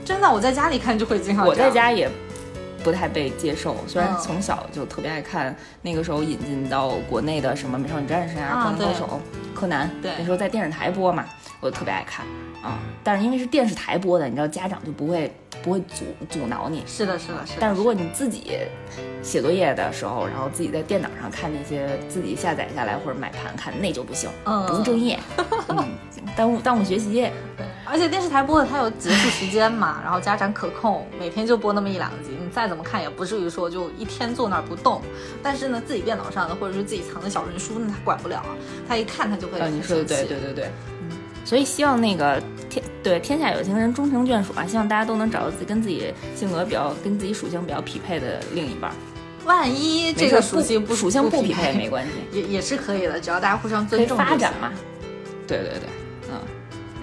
[0.04, 1.46] 真的，我在家里看就会经常。
[1.46, 2.10] 我在，家也
[2.84, 3.74] 不太被接受。
[3.88, 9.20] 虽然嗯从小就特别爱看，那个时候引进到国内的什么《美少女战士》啊、啊灌篮高手》、
[9.58, 11.24] 柯南，那时候在电视台播嘛，
[11.60, 12.24] 我就特别爱看
[12.62, 12.78] 啊。
[13.02, 16.82] 但是因为是电视台播的，你知道家长就不会不会阻阻挠你。
[16.86, 17.58] 是的，是的，是的。
[17.58, 18.58] 但是如果你自己
[19.22, 25.18] 写作业的时候，然后自己在电脑上看那些自己下载下来或者买盘看，那就不行，嗯不务正业，
[25.68, 25.88] 嗯，
[26.36, 27.12] 耽误耽误学习。
[27.56, 35.00] 对，而且电视台播的它有结束时间嘛，然后家长可控，每天就播那么一两集，你再怎么看也不至于说就一天坐那儿不动。
[35.42, 38.56] 但是呢，自己电脑上的或者是自己藏的小人书，那他管不了啊，
[38.88, 40.70] 他一看他就会啊，你说的对对对对，
[41.02, 48.94] 嗯，所以希望那个天对天下有情人终成眷属啊，希望大家都能找到自己跟自己性格比较、跟自己属性比较匹配的另一半儿。
[49.44, 54.72] 万一这个属性不属性不匹配也没关系，也也是可以的，只要大家互相尊重发展嘛。
[55.46, 56.03] 对对对，嗯。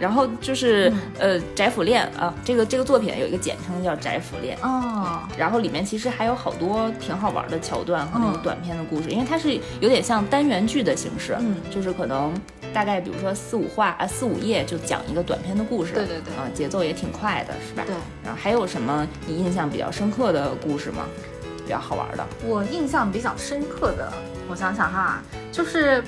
[0.01, 4.57] 然后就是、呃宅腐恋啊，这个这个作品有一个简称叫宅腐恋。
[4.63, 12.33] 哦，然后里面其实还有好多挺好玩的桥段和那种嗯短片的故事，因为它是有点像单元剧的形式，嗯就是可能
[12.73, 17.83] 大概比如说四五话啊四五页就讲一个短片的故事，对对对啊、节奏也挺快的，是吧？
[17.85, 17.95] 对。
[18.23, 21.05] 然后还有什么你印象比较深刻的故事吗？
[21.63, 22.25] 比较好玩的？
[22.43, 24.11] 我印象比较深刻的，
[24.49, 26.03] 我想想哈，就是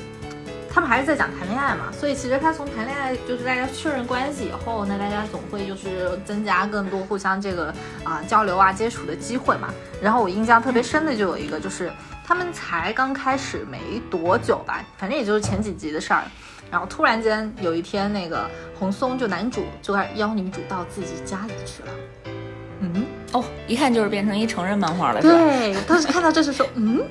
[0.74, 7.72] 他们还是在讲谈恋爱嘛，所以其实他从谈恋爱就是大家确认关系以后，那大家总会就是增加更多互相这个
[8.04, 9.70] 啊、交流啊接触的机会嘛。
[10.02, 11.92] 然后我印象特别深的就有一个，就是
[12.26, 16.24] 他们才刚开始没多久吧，反正也就是前几集的事儿。
[16.72, 21.94] 然后突然间有一天，那个红松就男主就开始邀女主到自己家里去了。
[23.34, 25.34] 嗯，哦，一看就是变成一成人漫画了，是吧？
[25.34, 27.02] 对，当时看到这是说，嗯，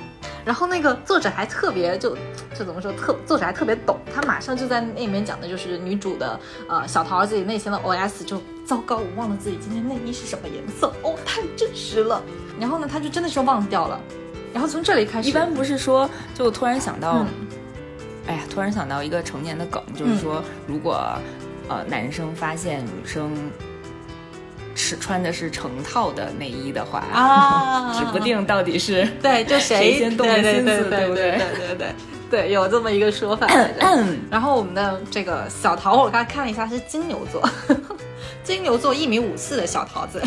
[0.44, 2.16] 然后那个作者还特别就
[2.54, 12.22] 就怎么说特作者还特别懂，他马上就在那里面讲的就是女主的呃小桃自己内心的 OS，就糟糕，我忘了自己今天内衣是什么颜色，哦，太真实了。
[12.60, 14.00] 然后呢，他就真的是忘掉了。
[14.52, 17.26] 然后从这里开始，一般不是说，就突然想到，嗯
[18.28, 21.18] 哎呀，突然想到一个成年的梗，就是说，如果
[21.68, 23.32] 呃男生发现女生
[24.74, 31.94] 是穿的是成套的内衣的话，啊 指不定到底是对，就谁先动的对对心思，对对不对对对对
[32.30, 33.46] 对，有这么一个说法
[34.30, 37.46] 然后我们的这个小桃，我刚才看了一下是金牛座，
[38.42, 40.22] 金牛座一米五四的小桃子。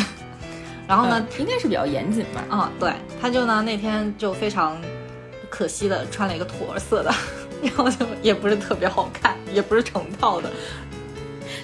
[0.88, 2.44] 然后呢，嗯应该是比较严谨吧？
[2.48, 4.80] 嗯，对，他就呢那天就非常
[5.50, 7.12] 可惜的穿了一个驼色的，
[7.60, 10.48] 然后就也不是特别好看，也不是成套的，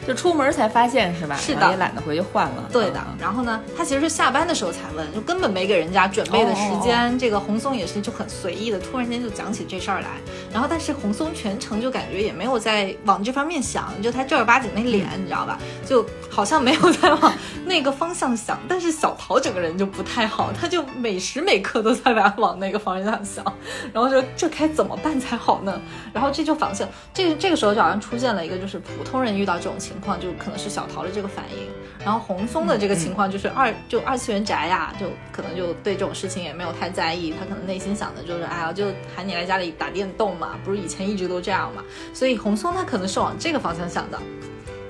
[0.07, 1.37] 就出门才发现是吧？
[1.37, 2.69] 是的也懒得回去换了。
[2.73, 3.17] 对的嗯。
[3.21, 7.19] 然后呢，他其实是下班的时候才问，就根本没给人家准备的时间。
[7.19, 10.09] 这个红松也是就很随意的，突然间就讲起这事儿来。
[10.53, 15.59] 然后但是红松全程就感觉也没有在往这方面想，就他正儿八经那脸，你知道吧？
[15.87, 17.33] 就好像没有在往
[17.65, 18.59] 那个方向想。
[18.69, 23.45] 但是小桃整个人就不太好，他就每时每刻都在往往那个方向想。
[23.93, 25.81] 然后说这该怎么办才好呢？
[26.13, 31.69] 然后这就仿效，这个这个时候就好像出现了一个，就是普通人遇到这种情况，就可能是小桃的这个反应。
[32.05, 41.83] 然后红松的这个情况就是二就二次元宅呀、就可能就对这种事情也没有太在意，他可能内心想的就是，哎呀，就喊你来家里打电动嘛，不是以前一直都这样嘛。
[42.13, 44.19] 所以红松他可能是往这个方向想的。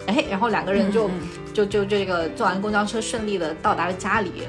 [0.06, 1.12] 哎，然后两个人就、嗯
[1.54, 4.44] 就就这个坐完公交车顺利的到达了家里，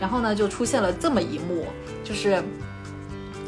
[0.00, 1.66] 然后呢就出现了这么一幕，
[2.02, 2.42] 就是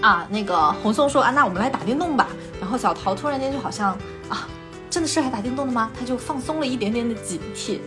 [0.03, 2.29] 啊那个红松说啊那我们来打电动吧，
[2.61, 4.47] 然后小桃突然间就好像啊
[4.91, 5.91] 真的是还打电动的吗？
[5.99, 7.79] 他就放松了一点点的警惕。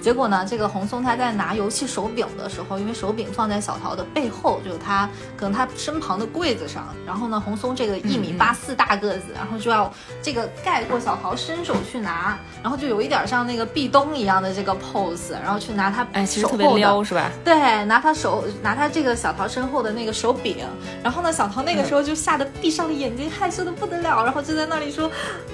[0.00, 6.94] 结果呢，这个红松他在拿游戏手柄的时候，因为手柄放在小桃的背后，就是他可能他身旁的柜子上。
[7.04, 16.68] 然后呢，红松这个一米八四大个子，然后就要这个盖过小桃，伸手去拿，然后就有一点像那个壁咚一样的这个 pose，然后去拿他哎，其实手特别。
[16.78, 17.30] 撩是吧？
[17.44, 20.58] 对，拿他手拿他这个小桃身后的那个手柄，
[21.02, 25.10] 然后呢，小桃那个时候就吓得闭上了眼睛，害羞的不得了，然后就在那里说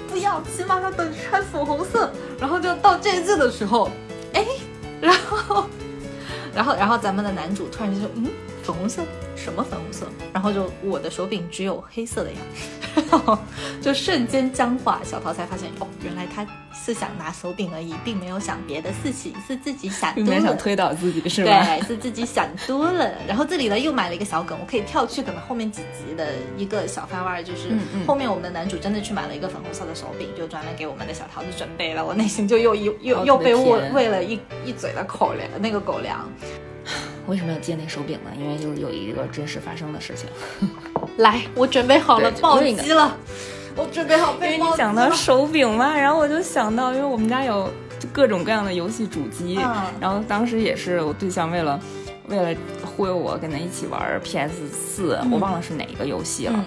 [0.07, 2.11] 不要，起码要等穿粉红色。
[2.39, 3.89] 然后就到这一次的时候，
[4.35, 4.45] 哎，
[5.01, 5.65] 然后，
[6.53, 8.27] 然后，然后咱们的男主突然就说，嗯，
[8.65, 9.03] 粉红色，
[9.35, 10.07] 什么粉红色？
[10.33, 12.37] 然后就我的手柄只有黑色的呀，
[12.95, 13.37] 然 后
[13.81, 14.99] 就瞬间僵化。
[15.03, 20.57] 小桃才发现，哦，原来他是想拿手柄而已，并没有想别的事情，是自己想多了并没有想。
[20.57, 21.65] 推倒自己是吧？
[21.65, 23.11] 对， 是自己想多了。
[23.27, 27.69] 然后这里呢又买了一个小梗，我可以跳去可能后面几集的一个小番外，就是
[28.07, 32.03] 后面我们的男主真的去买了一个粉红色的手柄，就专门给我们的小桃子准备了。
[32.03, 36.27] 我内心就又又又被喂喂了一一嘴的口粮，那个狗粮。
[37.27, 38.31] 为什么要借那手柄呢？
[38.39, 40.29] 因为就是有一个真实发生的事情。
[41.17, 43.15] 来，我准备好了暴击了，
[43.75, 45.11] 我准备好因为你被暴击讲到。
[45.11, 47.69] 手柄嘛，然后我就想到，因为我们家有
[48.11, 51.79] 各种各样的游戏主机，嗯然后当时也是我对象为了
[52.27, 56.53] 为了忽悠我跟他一起玩 PS 四，我忘了是哪一个游戏了。
[56.55, 56.63] 嗯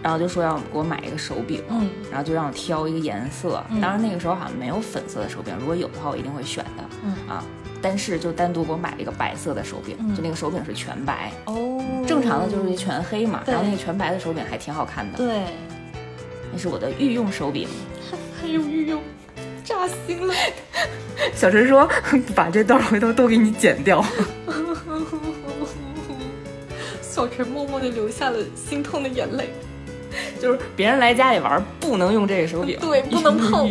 [0.00, 3.60] 然后就说要给我买一个手柄，嗯然后就让我挑一个颜色。
[3.68, 6.84] 嗯当然那个时候好像没有粉色的手柄，如果有的话我一定会选的。
[7.04, 7.42] 嗯啊，
[7.80, 13.42] 但是就单独给我买了一个白色的手柄，嗯就那个手柄是全白，哦，正常的就是全黑嘛。
[13.46, 15.44] 然后那个全白的手柄还挺好看的，对，
[16.52, 17.68] 那是我的御用手柄。
[18.40, 19.02] 还有御用，
[19.64, 20.34] 扎心了。
[21.34, 21.88] 小陈说
[22.34, 24.04] 把这段回头都给你剪掉。
[27.02, 29.50] 小陈默默地流下了心痛的眼泪。
[30.40, 33.68] 就是别人来家里玩不能用这个手柄，对，不能碰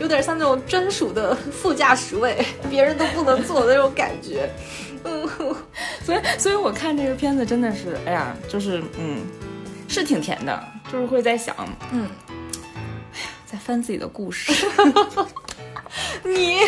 [0.00, 4.48] 有点像那种专属的副驾驶位， 别人都不能坐的那种感觉。
[5.04, 5.28] 嗯，
[6.04, 9.22] 所以，所以我看这个片子真的是，哎呀，就是嗯，
[9.88, 11.54] 是挺甜的，就是会在想，
[11.92, 12.08] 嗯，
[13.44, 14.52] 在翻自己的故事，
[16.24, 16.58] 你，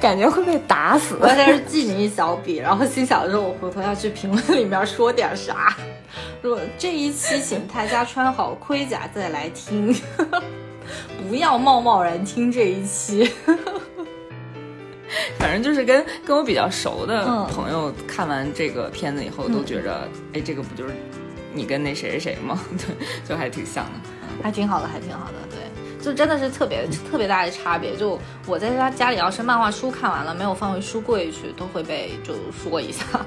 [0.00, 1.26] 感觉会被打死我。
[1.28, 5.76] 在这记你一小笔，然后心想着我回头要去评论里面说点啥。
[6.42, 9.94] 如果这一期请大家穿好盔甲再来听，
[11.28, 13.30] 不要贸贸然听这一期。
[15.38, 20.92] 反正就是跟跟我比较熟的嗯朋友看完这个片子以后，都觉着，哎，这个不就是
[21.54, 22.60] 你跟那谁谁谁吗？
[22.76, 22.96] 对，
[23.28, 23.92] 就还挺像的。
[24.42, 27.96] 还挺好的，还挺好的，对，就真的是特别特别大的差别。
[27.96, 33.18] 就我在他家里要是漫画书看完了没有放回书柜去，都会被就说一下，就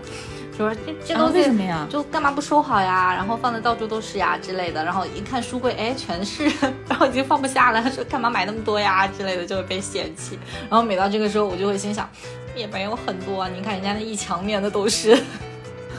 [0.60, 3.14] 说这这啊东西、为什么呀就干嘛不收好呀？
[3.16, 4.84] 然后放的到处都是呀之类的。
[4.84, 6.52] 然后一看书柜，哎，全是，
[6.90, 10.38] 然后已经放不下了，说干嘛买那么多呀之类的，就会被嫌弃。
[10.70, 12.10] 然后每到这个时候，我就会心想，
[12.56, 15.18] 也没有很多啊，你看人家那一墙面的都是。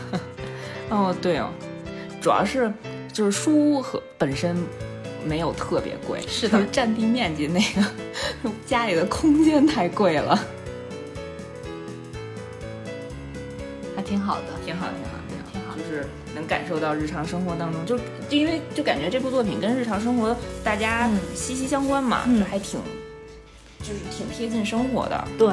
[0.90, 1.49] 哦，对哦，
[2.20, 2.70] 主要是
[3.12, 4.55] 就是书和本身
[5.25, 10.38] 没有特别贵，是的占地面积那个 家里的空间太贵了。
[14.11, 15.77] 挺好的，挺好，挺好，挺好，挺好。
[15.77, 21.16] 就是能感受到日常生活当中，就就因为就感觉这部作品跟日常生活大家嗯。
[21.33, 22.40] 息息相关嘛，嗯。
[22.40, 22.81] 就还挺，
[23.79, 25.49] 就是挺贴近生活的，对。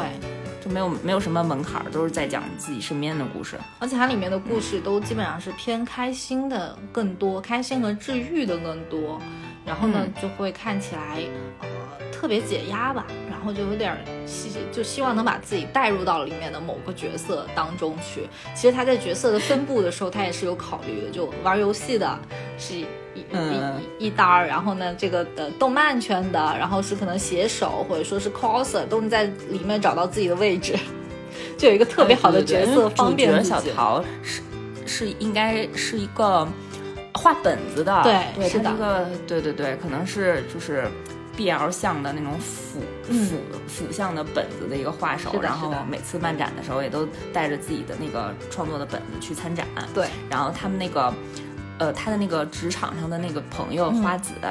[0.60, 3.56] 就没有没有什么门槛儿，都是在讲自己身边的故事。
[3.78, 9.22] 而且它里面的故事都基本上是偏开心的更多，开心和治愈的更多，
[9.64, 10.14] 然后呢、嗯。
[10.20, 11.22] 就会看起来
[11.62, 11.68] 呃
[12.12, 18.28] 特别解压吧，然后就有点儿希就希望能把自己带入到里面的某个角色当中去。
[18.54, 22.20] 其实他在角色的分布的时候，他也是有考虑的，就玩游戏的
[22.60, 22.86] 是一。
[23.18, 30.78] 一嗯一一单儿，然后呢，这个的动漫圈的，然后是可能写手或者说是 coser，都能在里面找到自己的位置，
[31.58, 34.44] 就有一个特别好的角色，方便小桃是
[34.86, 36.48] 是应该是一个
[37.16, 40.88] 画本子的，对对，是的它一个对对对，可能是就是
[41.38, 43.26] BL 向的那种腐嗯。
[43.26, 51.14] 腐腐向的本子的一个画手然后每次漫展的时候也都带着自己的那个创作的本子去参展，对，然后他们那个，
[51.78, 54.50] 呃，他的那个职场上的那个朋友、嗯花子，那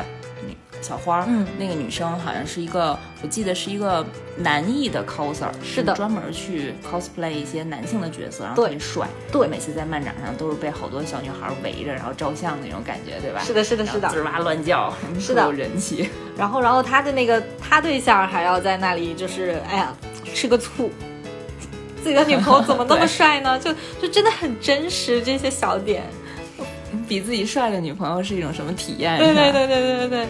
[0.81, 1.47] 小花，嗯。
[1.59, 4.05] 那个女生好像是一个，我记得是一个
[4.37, 5.95] 男艺的 coser，是的。
[5.95, 8.65] 专门去 cosplay 一些男性的角色，然后对。
[8.67, 9.49] 特别帅，对。
[9.49, 13.41] 每次在漫展上都是被好多小女孩围着，然后照相那种感觉，对吧？
[13.41, 14.09] 是的，是的，是的。
[14.09, 15.43] 吱哇乱叫，是的。
[15.47, 16.11] 有人气。
[16.37, 19.95] 然后，然后他的那个他对象还要在那里，就是哎呀，
[20.35, 20.91] 吃个醋。
[22.03, 23.59] 自己的女朋友怎么那么 帅呢？
[23.59, 26.05] 就就真的很真实，这些小点。
[27.09, 29.19] 比自己帅的女朋友是一种什么体验？
[29.19, 30.29] 对对对对对对对，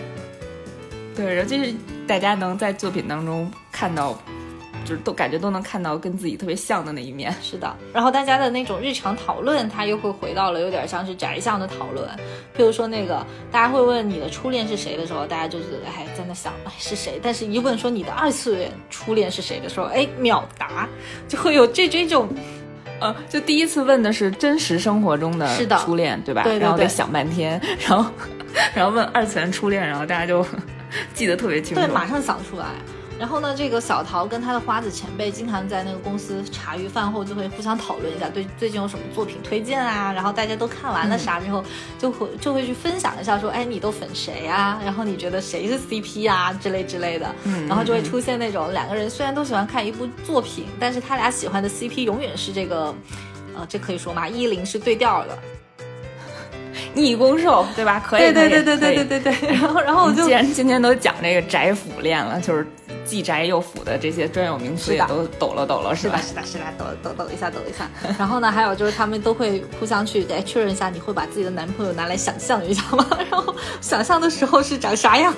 [1.17, 1.75] 对，然后就是
[2.07, 4.19] 大家能在作品当中看到，
[4.87, 7.35] 就是都感觉都能看到跟自己特别像的那一面。
[7.43, 7.77] 是的。
[7.93, 12.09] 然后大家的那种日常讨论，他又会回到了有点像是宅向的讨论。
[12.57, 20.89] 譬如说那个大家会问你的初恋是谁的时候，大家就是哎在那想哎是谁，但是一问说你的二次元初恋是谁的时候，哎秒答，
[21.29, 22.29] 就会有这这种
[23.01, 25.47] 呃， 就第一次问的是真实生活中的
[25.79, 26.43] 初恋，对吧？
[26.45, 28.11] 对对然后得想半天， 然后
[28.75, 30.47] 然后问二次元初恋，然后大家就
[31.13, 31.83] 记得特别清楚。
[31.83, 32.67] 对，马上想出来。
[33.19, 41.65] 然后呢，这个小桃跟他的花子前辈经常在那个公司茶余饭后就会互相讨论一下，对最近有什么作品推荐啊，然后大家都看完了啥之后，
[41.99, 44.79] 就会就会去分享一下说，哎，你都粉谁啊？
[44.85, 52.95] 然后你觉得谁是 CP 啊之类之类的，嗯然后就会出现那种两个人虽然都喜欢看一部作品，但是他俩喜欢的 CP 永远是这个，
[53.57, 54.29] 呃，这可以说吗？
[54.29, 55.39] 一零是对调的，
[56.97, 58.03] 逆攻受，对吧？
[58.05, 59.21] 可以，对对对对对对。
[59.21, 59.49] 对对。
[59.55, 62.67] 然后然后我就既然今天都讲这个宅腐恋了，就是
[63.05, 66.19] 既宅又腐的这些专有名词也都抖了抖了，是吧，？
[66.21, 67.89] 是的，是的，抖抖抖一下，抖一下。
[68.19, 73.07] 然后呢，还有就是他们都会互相去哎确认一下，你会把自己的男朋友拿来想象一下吗？
[73.31, 75.33] 然后想象的时候是长啥样？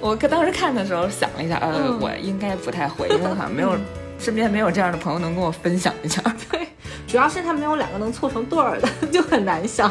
[0.00, 3.76] 我当时看的时候想了一下，呃，嗯我应该不太会，因为好像没有
[4.18, 6.22] 身边没有这样的朋友能跟我分享一下。
[6.50, 6.68] 对，
[7.08, 9.90] 主要是他没有两个能凑成对儿的，就很难想。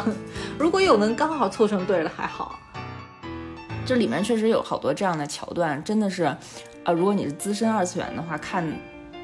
[0.58, 2.58] 如果有能刚好凑成对儿的还好。
[3.84, 6.34] 这里面确实有好多这样的桥段，真的是，
[6.84, 8.66] 呃，如果你是资深二次元的话，看，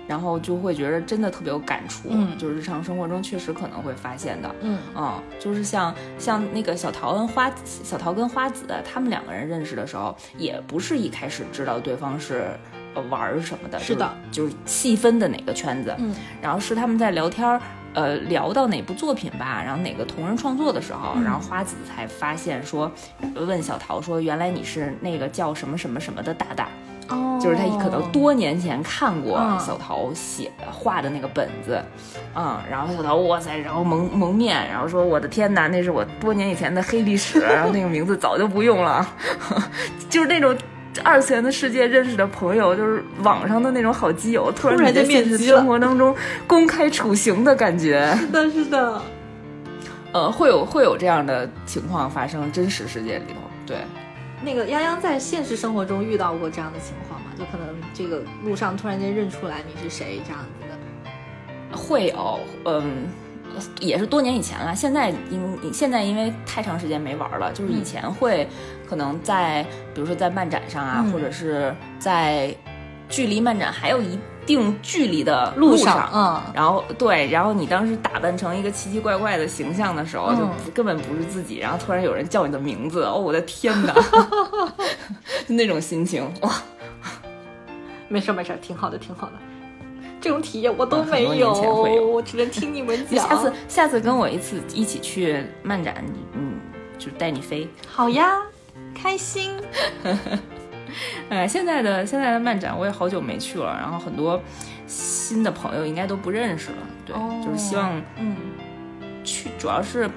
[0.06, 2.08] 然后就会觉得真的特别有感触。
[2.10, 4.54] 嗯就是日常生活中确实可能会发现的。
[4.60, 12.50] 嗯嗯，就是像像那个小桃跟花小桃跟花子，他们两个人认识的时候，也不是一开始知道对方是
[12.94, 17.60] 呃玩儿什么的，是的就是，就是细分的哪个圈子，嗯然后是他们在聊天儿，
[17.94, 22.90] 呃，聊到哪部作品吧，然后哪个同人创作的时候，嗯然后花子才发现说，
[23.34, 26.68] 问小桃说，原来你是那个叫什么什么什么的大大，
[27.08, 31.82] 哦就是他可能多年前看过嗯小桃写画的那个本子，
[32.34, 39.06] 嗯，然后小桃哇塞，然后蒙蒙面，然后说我的天哪，那是我多年以前的黑历史，然后那个名字早就不用了，
[40.08, 40.56] 就是那种。
[41.02, 46.14] 二次元的世界认识的朋友，就是网上的那种好基友，突然间现实生活当中
[46.46, 49.02] 公开处刑的感觉，是的，是的。
[50.12, 53.78] 呃，会有会有这样的情况发生，真实世界里头，对，
[54.42, 57.28] 那个泱泱在现实生活中遇到过这样的情况吗？
[57.38, 61.74] 就可能这个路上突然间认出来你是谁这样子的。
[61.74, 63.08] 会有，嗯，
[63.80, 64.76] 也是多年以前了。
[64.76, 68.46] 现在因现在因为太长时间没玩了，就是以前会
[68.92, 69.62] 可能在
[69.94, 72.54] 比如说在漫展上啊，嗯或者是在
[73.08, 83.94] 距离漫展还有一定距离的路上，上嗯然后对，然后你当时打扮成一个奇奇怪怪的形象的时候，嗯就不根本不是自己，然后突然有人叫你的名字，哦，我的天哪，
[85.48, 86.52] 就那种心情哇。
[88.10, 89.32] 没事儿没事儿，挺好的挺好的。
[90.20, 91.50] 这种体验我都没有
[92.12, 93.26] 我只能听你们 讲。
[93.26, 96.60] 下次下次跟我一次一起去漫展，嗯，
[96.98, 97.66] 就带你飞。
[97.88, 98.36] 好呀，
[98.94, 99.50] 开心。
[101.30, 104.40] 哎，现在的现在的漫展我也好久没去了，然后很多
[104.86, 106.76] 新的朋友应该都不认识了。
[107.06, 108.36] 对，就是希望嗯
[109.24, 110.10] 去，主要是，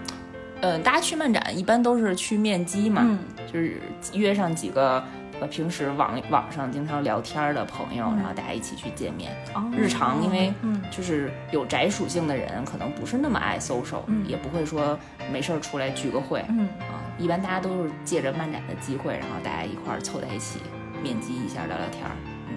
[0.60, 3.20] 呃，大家去漫展一般都是去面基嘛，嗯
[3.52, 3.80] 就是
[4.14, 5.02] 约上几个
[5.42, 9.36] 呃平时网网上经常聊天的朋友，嗯然后大家一起去见面。
[9.54, 14.98] 哦日常因为嗯就是有宅属性的人，可能不是那么爱 social，、嗯也不会说
[15.32, 16.44] 没事儿出来聚个会。
[16.50, 20.60] 嗯啊，一般大家都是借着漫展的机会，然后大家一块儿凑在一起
[21.04, 22.12] 面基一下，聊聊天儿。
[22.50, 22.56] 嗯，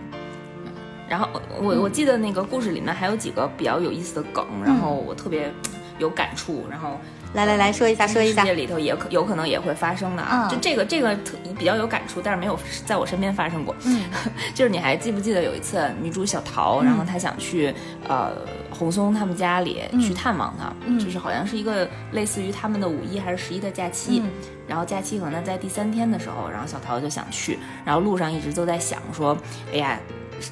[0.66, 0.72] 嗯
[1.08, 1.28] 然后
[1.60, 5.50] 我我记得那个故事里面还有几个比较有意思的梗，然后我特别
[5.98, 7.00] 有感触，然后
[7.34, 8.42] 来来来说一下说一下。
[8.42, 10.22] 世界里头也可有可能也会发生的。
[10.22, 10.48] 啊。
[10.48, 10.50] 嗯。
[10.50, 13.74] 就这个这个特比较有感触，但是没有在我身边发生过。
[13.84, 14.04] 嗯。
[14.54, 17.74] 就是你还记不记得有一次女主小桃，然后她想去
[18.08, 18.32] 呃
[18.70, 20.98] 红松他们家里去探望他，嗯。
[20.98, 24.30] 就是好像是一个类似于他们的五一还是十一的假期，嗯。
[24.66, 29.36] 然后假期可能在第三天的时候，然后小桃就想去，然后路上一直都在想说，
[29.72, 29.98] 哎呀。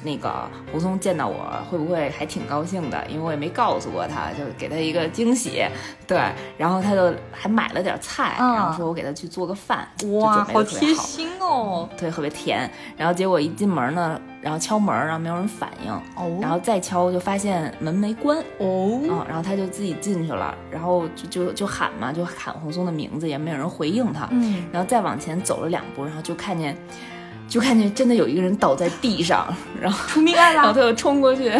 [0.03, 1.35] 那个胡松见到我
[1.69, 3.05] 会不会还挺高兴的？
[3.07, 5.63] 因为我也没告诉过他，就给他一个惊喜。
[6.05, 6.17] 对，
[6.57, 11.87] 然后他就还买了点菜，嗯然后说我给他去做个饭，哇，好贴心哦。
[11.97, 12.69] 对，特别甜。
[12.95, 24.27] 然后结果一进门呢，然后敲门，然后没有人反应，哦然后再敲就发现门没关，哦嗯，然后他就自己进去了，然后就就就喊嘛，就喊红松的名字，也没有人回应他。
[24.31, 26.77] 嗯然后再往前走了两步，然后就看见，
[27.47, 29.47] 就看见真的有一个人倒在地上，
[29.81, 30.73] 然后出命案然后！
[30.73, 31.51] 他就冲过去，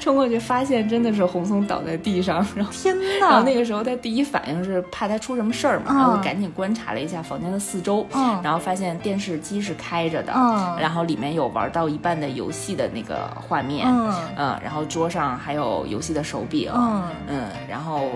[0.00, 2.70] 冲过去发现真的是红松倒在地上，然后。
[2.72, 3.42] 天呐然后！
[3.42, 18.10] 那个时候他第一反应是怕他出什么事儿嘛，嗯然后赶紧观察了一下房间的四周，嗯然后发现电视机是开着的，嗯然后里面有玩到一半的游戏的那个画面，嗯嗯然后桌上还有游戏的手柄，嗯，嗯然后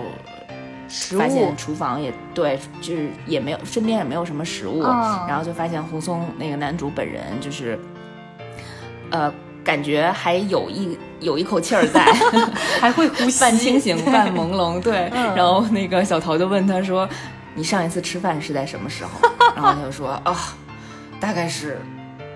[0.87, 7.79] 食物发现厨房也对，就是也没有身边也没有什么食物，嗯然后就发现胡松那个男主本人就是，
[9.11, 9.31] 呃，
[9.63, 12.05] 感觉还有一有一口气儿在，
[12.79, 15.09] 还会呼吸，半清醒半朦胧，对。
[15.13, 17.07] 嗯然后那个小桃就问他说
[17.55, 19.11] ：“你上一次吃饭是在什么时候？”
[19.55, 20.53] 然后他就说：“啊，
[21.19, 21.79] 大概是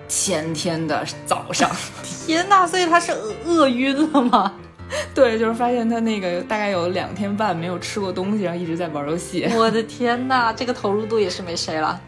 [0.08, 1.70] 前天的早上。”
[2.26, 2.66] 天呐！
[2.68, 4.54] 所以他是饿饿晕了吗？
[5.14, 9.48] 对，就是发现他那个大概有两天半没有吃过东西，然后一直在玩游戏。
[9.56, 12.00] 我的天哪，这个投入度也是没谁了。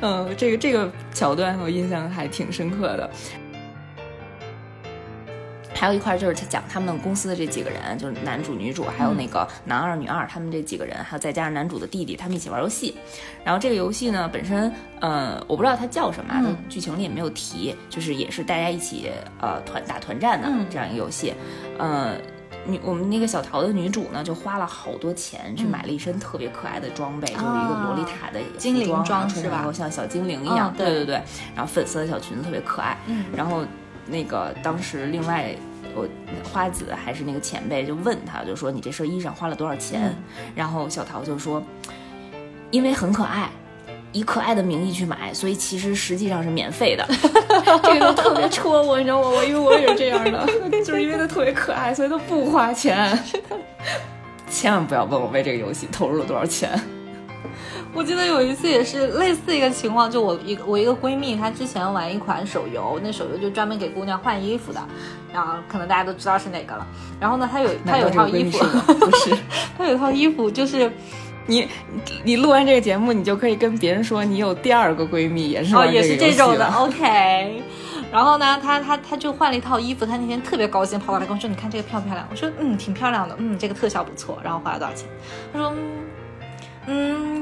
[0.00, 3.10] 嗯，这个这个桥段我印象还挺深刻的。
[5.76, 12.96] 还有一块就是他讲他们公司的这几个人，就是男主、女主，还有那个男二、女二，他们这几个人，还有再加上男主的弟弟，他们一起玩游戏。
[13.44, 19.10] 然后这个游戏呢，本身，呃，我不知道它叫什么剧情里也没有提，就是也是大家一起
[19.40, 21.34] 呃团打团战的嗯这样一个游戏。
[21.78, 22.14] 呃，
[22.66, 31.14] 女我们那个小桃的女主呢，就花了好多钱去嗯买了一身特别可爱的装备，就是一个洛丽塔的精灵装装是吧然后像小精灵一样，对对对，
[31.54, 33.64] 然后粉色的小裙子特别可爱，嗯然后
[34.06, 35.54] 那个当时另外
[35.94, 36.06] 我
[36.44, 40.14] 花子还是那个前辈就问他，就说你这身衣裳花了多少钱？
[40.54, 41.62] 然后小桃就说，
[42.70, 43.50] 因为很可爱。
[44.12, 47.06] 以可爱的名义去买，所以其实实际上是免费的。
[47.82, 49.28] 这个都特别戳我，你知道吗？
[49.28, 50.46] 我因为我也是这样的，
[50.82, 53.18] 就是因为它特别可爱，所以它不花钱。
[54.48, 56.80] 千万不要问我为这个游戏投入了多少钱。
[57.92, 64.80] 我记得有一次也是类似一个情况，就我一个我一个闺蜜，她之前玩一款手游，那手游就专门给姑娘换衣服的，
[65.32, 66.86] 然后可能大家都知道是哪个了。
[67.18, 68.58] 然后呢，她有她有 套衣服，
[68.94, 69.36] 不是，
[69.78, 70.90] 她有套衣服就是。
[71.48, 71.68] 你
[72.24, 76.66] 你录完这个节目，你就可以跟别人说你有第二个闺蜜，也是哦，也是这种的。
[76.74, 77.62] OK，
[78.10, 83.36] 然后呢，她她她就换了一套衣服，她那天特别高兴，跑过来跟我说：“你看这个漂不漂亮？”我说：“嗯，挺漂亮的。
[83.38, 85.06] 嗯，这个特效不错。”然后花了多少钱？
[85.52, 85.78] 她说：“嗯，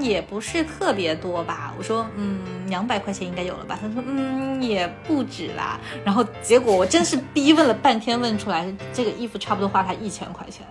[0.01, 10.67] 也不是特别多吧。”我说：“嗯，两百块钱应该有了吧？”他说：“嗯，也不止啦。”然后结果我真是逼问了半天，问出来这个衣服差不多花他一千块钱。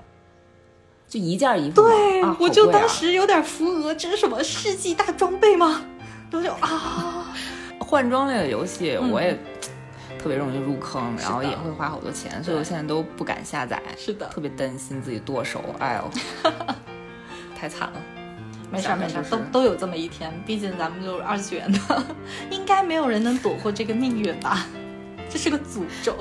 [1.07, 5.83] 就一件衣服，对，我就当时有点扶额，这是什么世纪大装备吗？
[6.31, 7.31] 然后就啊，
[7.77, 9.37] 换装类的游戏我也
[10.17, 16.51] 特别容易入坑，然后也会花好多钱，所以我现在都不敢下载，是的，特别担心自己剁手，哎呦，
[17.55, 18.01] 太惨了。
[18.73, 22.03] 没事没事，都都有这么一天，毕竟咱们就是二次元的，
[22.49, 24.65] 应该没有人能躲过这个命运吧？
[25.29, 26.15] 这是个诅咒。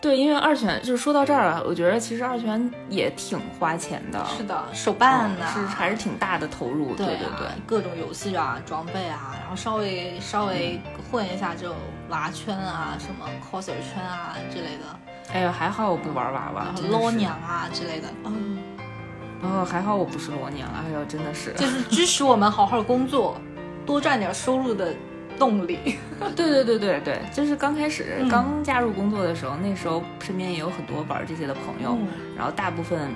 [0.00, 4.22] 对，因为二泉就是说到这儿啊，我觉得其实二泉也挺花钱的。
[4.36, 6.94] 是的，手办呢，是还是挺大的投入。
[6.96, 11.72] 对对对，各种游戏啊，装备啊，然后稍微稍微混一下就
[12.08, 15.32] 娃圈啊，什么 coser 圈啊之类的。
[15.32, 18.08] 哎呀，还好我不玩娃娃，捞娘啊之类的。
[18.24, 18.58] 嗯，
[19.42, 20.68] 哦，还好我不是罗娘。
[20.72, 23.40] 哎呦，真的是，就是支持我们好好工作，
[23.84, 24.94] 多赚点收入的。
[25.38, 25.78] 动力，
[26.36, 31.96] 对对对对对，就是刚开始刚加入工作的时候，那时候身边也有很多玩这些的朋友，
[32.36, 33.12] 然后大部分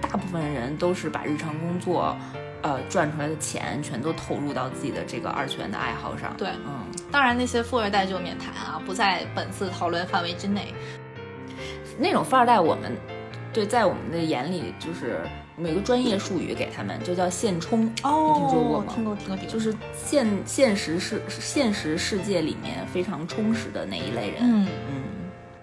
[0.00, 2.16] 大部分人都是把日常工作，
[2.62, 6.34] 呃赚出来的钱全都投入到自己的这个二次元的爱好上。
[6.36, 10.74] 对，嗯，当然那些富二代就免谈啊，不在本次讨论范围之内。
[11.98, 12.96] 那种富二代，我们
[13.52, 15.20] 对在我们的眼里就是。
[15.60, 18.92] 每个专业术语给他们就叫现充，哦，听说过吗？
[18.94, 19.52] 听过，听过，听过。
[19.52, 24.38] 就是现现实世现实世界里面非常充实的那一类人。
[24.40, 25.02] 嗯嗯，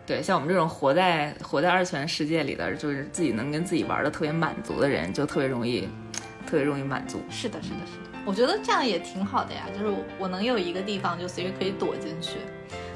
[0.06, 5.90] 对，像我们这种活在活在二次元世界里的，就是自己能跟自己玩的特别满足的人，就特别容易，
[6.46, 7.20] 特别容易满足。
[7.30, 8.07] 是的，是的，是的。
[8.28, 12.40] 我觉得这样也挺好的呀，就是我能有一个地方就随时可以躲进去。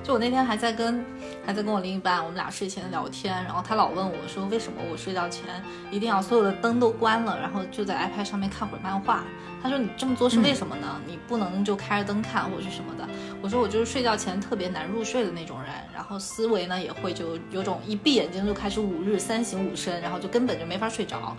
[0.03, 1.05] 就我那天还在跟
[1.45, 5.45] 还在跟我另一半，我们俩睡前聊天，然后他老问我说，为什么我睡觉前
[5.89, 9.23] 一定要所有的灯都关了，然后就在 iPad 上面看会儿漫画？
[9.61, 10.99] 他说你这么做是为什么呢？
[11.05, 13.07] 你不能就开着灯看或者是什么的？
[13.41, 21.35] 我说我就是睡觉前特别难入睡的那种人，然后思维呢也会就有种一闭眼睛就开始五日三省吾身，然后就根本就没法睡着。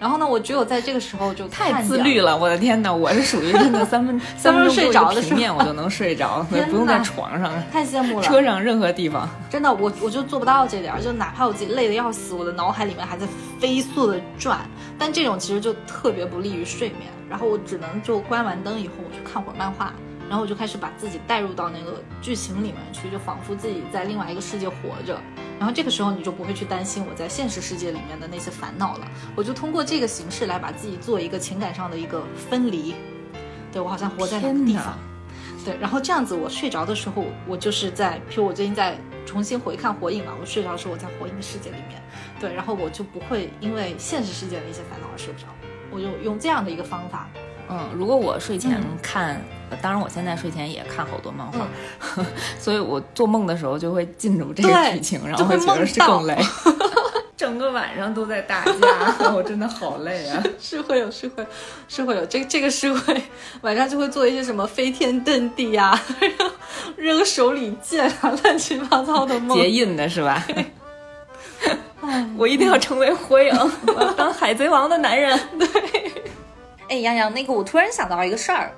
[0.00, 8.22] 然后呢，我只有在这个时候就太自律了，我的天哪，我是属于真的三分 三分钟睡着的平面我就能睡着， 不用在床上，太羡慕了。
[8.26, 13.26] 车上任何地方，真的我我就做不到这点，就哪怕我自己累得要死，我的脑海里面还在
[13.58, 14.60] 飞速的转，
[14.98, 17.02] 但这种其实就特别不利于睡眠。
[17.30, 19.92] 然后我只能就关完灯以后，我去看会儿漫画，
[20.28, 24.74] 然后我就开始把自己带入到那个剧情里面去，就仿佛自己在另外一个世界活
[25.06, 25.20] 着。
[25.58, 29.06] 然后这个时候你就不会去担心我在现实世界里面的那些烦恼了。
[29.36, 32.94] 我就通过这个形式来把自己做一个情感上的一个分离。
[33.70, 34.98] 对我好像活在两个地方。
[35.64, 38.96] 对，然后这样子我睡着的时候，我就是在，譬如我最近在
[39.28, 42.00] 重新回看《火影》嘛，我睡着的时候我在《火影》的世界里面。
[42.40, 45.46] 对，然后我就不会因为现实世界的一些烦恼而睡不着。
[45.90, 47.28] 我就用这样的一个方法，
[47.68, 49.42] 嗯，如果我睡前看，
[49.82, 51.66] 当然我现在睡前也看好多漫画，
[52.58, 56.34] 所以我做梦的时候就会进入这个剧情，然后会觉得是更累，
[57.38, 60.42] 整个晚上都在打架， 我真的好累啊！
[60.58, 61.46] 是会有，是会，
[61.86, 63.22] 是会有，这这个是会
[63.60, 65.96] 晚上就会做一些什么飞天遁地呀，
[66.96, 70.44] 扔手里剑啊，乱七八糟的梦，结印的是吧？
[72.36, 73.52] 我一定要成为火影，
[73.86, 75.38] 我要当海贼王的男人。
[75.60, 75.68] 对，
[76.88, 78.72] 哎，杨洋，那个我突然想到一个事儿，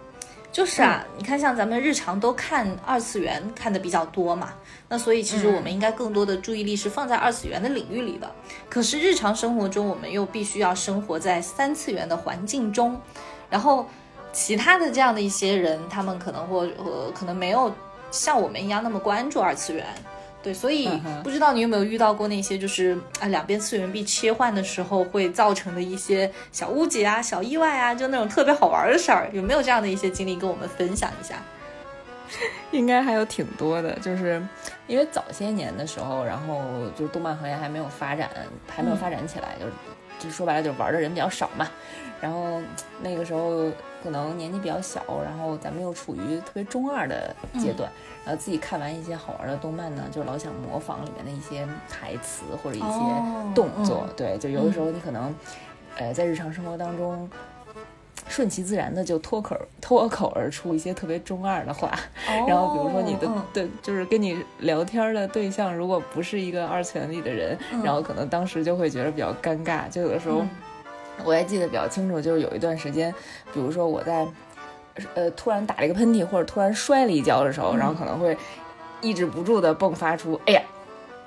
[0.53, 4.53] 就是啊，你看，像咱们日常都看二次元看的比较多嘛，
[4.89, 8.29] 那所以其实我们应该更多的注意力是放在二次元的领域里的。
[8.69, 13.01] 可是日常生活中，我们又必须要生活在三次元的环境中，
[13.49, 13.87] 然后
[14.33, 17.73] 其他的这样的一些人，他们可能或呃可能没有
[18.11, 19.87] 像我们一样那么关注二次元。
[20.43, 20.89] 对，所以
[21.23, 31.35] 不知道你有没有遇到过那些就是啊两边次元壁切换的时候会造成的一些小误解啊、小意外啊，就那种特别好玩的事儿，有没有这样的一些经历跟我们分享一下？
[32.71, 34.41] 应该还有挺多的，就是
[34.87, 36.63] 因为早些年的时候，然后
[36.97, 38.31] 就是动漫行业还没有发展，
[38.69, 39.73] 还没有发展起来，就是
[40.21, 41.67] 就说白了，就玩的人比较少嘛。
[42.21, 42.61] 然后
[43.03, 43.71] 那个时候
[44.03, 47.91] 可能年纪比较小，然后咱们又处于特别中二的阶段，
[48.25, 54.07] 然后自己看完一些好玩的动漫呢，就老想模仿里面的一些台词或者一些动作。
[54.17, 55.35] 对，就有的时候你可能，
[55.97, 57.29] 呃，在日常生活当中。
[58.31, 61.91] 顺其自然的就脱口脱口而出一些特别中二的话，
[62.47, 69.89] 然后比如说你的对，就是跟你聊天的对象如果不是一个二次元里的人，然后可能当时就会觉得比较尴尬。
[69.91, 70.43] 就有的时候
[71.25, 73.13] 我还记得比较清楚，就是有一段时间，
[73.53, 74.25] 比如说我在
[75.15, 78.37] 呃突然打了一个喷嚏或者突然摔了一跤的时候，然后可能会
[79.01, 80.63] 抑制不住的迸发出“哎呀，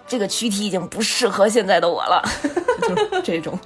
[0.08, 2.24] 这个躯体已经不适合现在的我了”，
[3.12, 3.60] 就这种。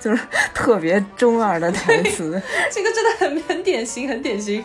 [0.00, 0.22] 就是
[0.52, 2.40] 特别中二的台词，
[2.72, 4.64] 这个真的很很典型，很典型。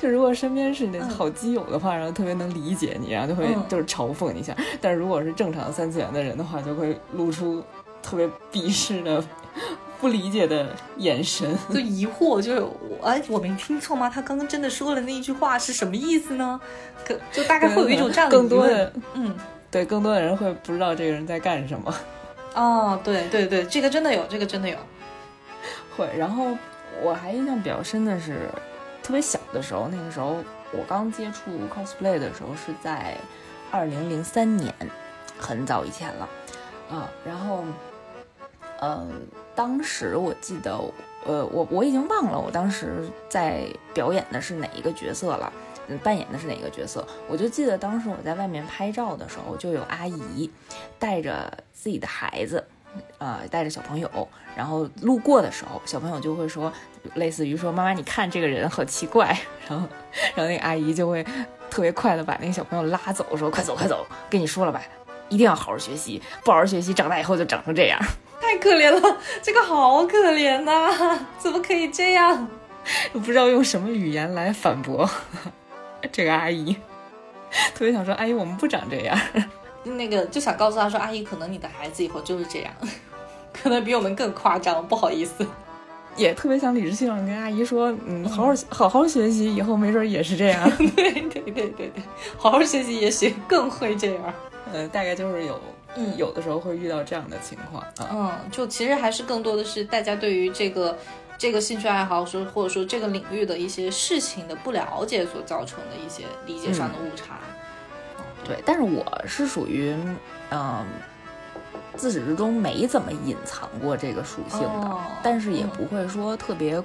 [0.00, 7.60] 就如果身边是你的好基友的话，然后特别能理解你，然后就会就是嘲讽一下；但是如果是正常三次元的人的话，就会露出
[8.00, 9.24] 特别鄙视的、
[10.00, 10.68] 不理解的
[10.98, 12.70] 眼神，就疑惑，就是我
[13.02, 14.08] 哎，我没听错吗？
[14.08, 16.60] 他刚刚真的说了那一句话是什么意思呢？
[17.04, 19.34] 可就大概会有一种这样的更多的嗯，
[19.72, 21.92] 对，更多的人会不知道这个人在干什么。
[22.54, 24.78] 哦，对对对，这个真的有，这个真的有，
[25.96, 26.08] 会。
[26.16, 26.56] 然后
[27.02, 28.48] 我还印象比较深的是，
[29.02, 30.36] 特别小的时候，那个时候
[30.72, 33.16] 我刚接触 cosplay 的时候是在
[33.72, 34.72] 二零零三年，
[35.36, 36.28] 很早以前了，
[36.90, 37.64] 啊，然后，
[38.78, 39.04] 呃，
[39.56, 40.78] 当时我记得，
[41.26, 45.52] 呃，我我已经忘了我当时在表演的是哪一个角色了。
[46.02, 47.06] 扮演的是哪个角色？
[47.28, 50.50] 我就记得当时我在外面拍照的时候，就有阿姨
[50.98, 52.64] 带着自己的孩子，
[53.18, 56.72] 呃，带着小朋友，然后路过的时候，小朋友就会说，
[57.14, 59.36] 类似于说：“妈妈，你看这个人好奇怪。”
[59.68, 59.86] 然后，
[60.34, 61.24] 然后那个阿姨就会
[61.70, 64.82] 特别快的把那个小朋友拉走，说：“快走，快走，跟你说了吧，
[65.28, 67.98] 一定要好好学习，不好好学习，长大以后就长成这样。
[68.40, 72.48] ”太可怜了，这个好可怜呐，怎么可以这样？
[73.14, 75.08] 不知道用什么语言来反驳。
[76.12, 76.74] 这个阿姨
[77.74, 79.16] 特别想说：“阿姨，我们不长这样。
[79.84, 82.72] ”那个就想告诉她说：“阿姨，可能你的孩子以后就是这样，
[83.52, 85.46] 可能比我们更夸张。”不好意思，
[86.16, 91.92] 也特别想理直气壮跟阿姨说：“嗯，好好好好学习，以后没准也是这样。”对对对对对，
[92.36, 94.34] 好好学习，也许更会这样。
[94.72, 95.60] 嗯，大概就是有，
[95.94, 97.84] 嗯，有的时候会遇到这样的情况。
[98.10, 100.96] 嗯，就其实还是更多的是大家对于这个。
[101.36, 107.38] 这个兴趣爱好说，或者说这个领域的一些事情的不了解所造成的一些理解上的误差。
[108.44, 109.94] 对，但是我是属于，
[110.50, 110.84] 嗯，
[111.96, 116.82] 自始至终没怎么隐藏过这个属性的，但是也不会说特别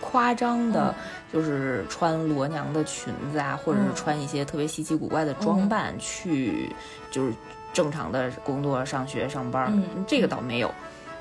[0.00, 0.94] 夸张的，
[1.32, 6.70] 就是穿罗娘的裙子啊，或者是穿一些特别稀奇古怪的装扮去，
[7.10, 7.32] 就是
[7.72, 9.72] 正常的工作、上学、上班，
[10.06, 10.72] 这个倒没有。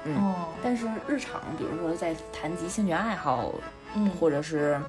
[0.05, 3.51] 嗯，但是日常，比如说在谈及兴趣爱好，
[3.95, 4.79] 嗯，或者是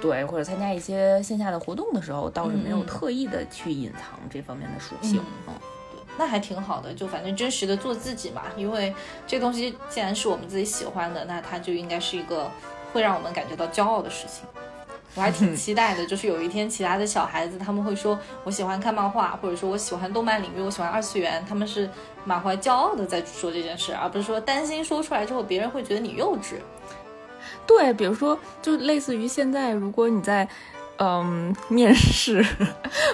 [0.00, 5.22] 对，或者参加一些线下的活动的时候，倒是没有特意的去隐藏这方面的属性。
[5.46, 5.54] 嗯，
[5.92, 8.42] 对，那还挺好的，就反正真实的做自己嘛。
[8.56, 8.94] 因为
[9.26, 12.50] 这东西既然是我们自己喜欢的，那它就应该是一个
[12.92, 14.44] 会让我们感觉到骄傲的事情。
[15.16, 21.88] 我还挺期待的，就是有一天其他的小孩子他们会说我喜欢看漫画，或者说我喜欢动漫领域，我喜欢二次元，他们是
[22.24, 26.56] 满怀骄傲的在说这件事，而不是说担心说出来之后别人会觉得你幼稚。
[27.66, 30.46] 对，比如说就类似于现在，如果你在
[30.98, 32.44] 嗯面试，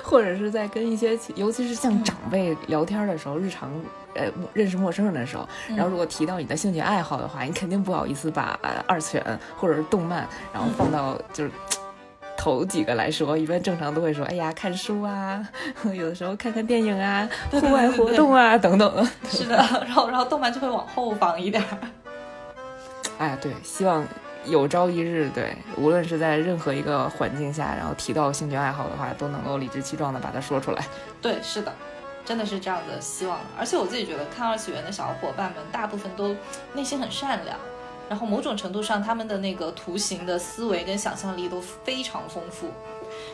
[0.02, 3.70] 或者是在跟一些尤其是像长辈聊天的时候，日常
[4.14, 11.50] 呃认识陌生人的时候，然后如果提到你的兴趣爱好的话，你肯定不好意思把二次元或者是动漫，然后放到就是。
[12.42, 15.48] 头几个来说，一般正常都会说：“哎呀，看书啊，
[15.94, 19.54] 有的时候看看电影啊， 户外活动啊，等等。”是的，
[19.86, 21.62] 然后然后动漫就会往后放一点。
[23.18, 24.04] 哎，对，希望
[24.44, 30.84] 有朝一日，对，无论是在任何一个环境下，然后提到兴趣爱好的话，都能够理直气壮的把它说出来。
[31.20, 31.72] 对，是的，
[32.24, 33.38] 真的是这样的希望。
[33.56, 36.34] 而且我自己觉得，看二次元的小伙伴们，大部分都
[36.74, 37.56] 内心很善良。
[38.08, 42.68] 然后某种程度上，他们的那个图形的思维跟想象力都非常丰富。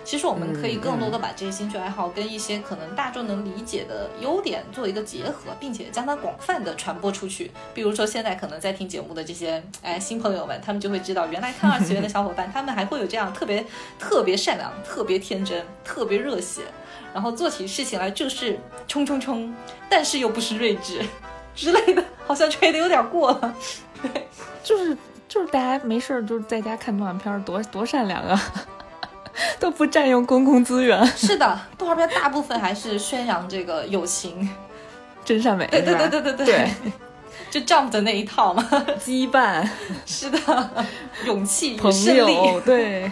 [0.04, 7.50] 其实我们可以更多的把这些兴趣爱好跟一些可能大众能理解的优点做一个结合，并且将它广泛的传播出去。
[7.74, 13.64] 比如说现在可能在听节目的这些哎新朋友们，他们就会知道，原来看二次元的小伙伴，他们还会有这样特别
[13.98, 16.62] 特别善良、特别天真、特别热血，
[17.14, 18.58] 然后做起事情来就是
[18.88, 19.54] 冲冲冲，
[19.88, 21.00] 但是又不失睿智
[21.54, 23.54] 之类的，好像吹的有点过了。
[24.62, 24.96] 对，就是
[25.28, 28.40] 就是大家没事儿就是在家看动画片儿，多多善良啊！
[29.60, 34.48] 都不占用公共资源， 是的，动画片大部分还是宣扬这个友情，
[35.24, 36.70] 真善美，对对对对对对，
[37.50, 38.66] 就 Jump 的那一套嘛，
[39.00, 39.68] 羁绊，
[40.06, 40.38] 是的，
[41.24, 43.10] 勇气、与胜利，对。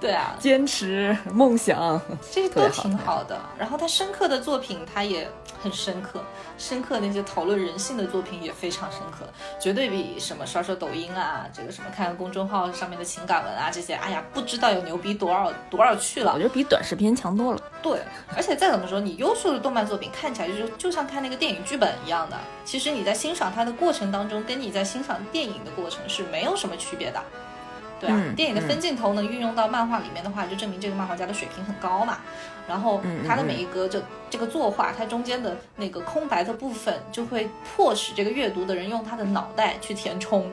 [0.00, 3.36] 对啊，坚持梦想，这些都挺好的。
[3.58, 5.28] 然后他深刻的作品，他也
[5.60, 6.22] 很深刻，
[6.56, 9.26] 深刻那些讨论人性的作品也非常深刻，
[9.60, 16.32] 绝对比什么刷刷抖音啊，这个什么看看公众号上面的情感文啊这些，哎呀，不知道有牛逼多少多少去了。
[16.32, 17.60] 我觉得比短视频强多了。
[17.82, 18.00] 对，
[18.36, 27.20] 而且再怎么说，你优秀的动漫作品看起来就是就像看那个电影剧本一样的，其实你在欣赏它的过程当中，跟你在欣赏电影的过程是没有什么区别的。
[28.00, 32.18] 对啊，电影的分镜头能运用到漫画里面的话，就证明这个漫画家的水平很高嘛。
[32.68, 40.50] 然后他的每一个这这个作画，它中间的那个空白的部分，就会迫使这个阅读的人用他的脑袋去填充。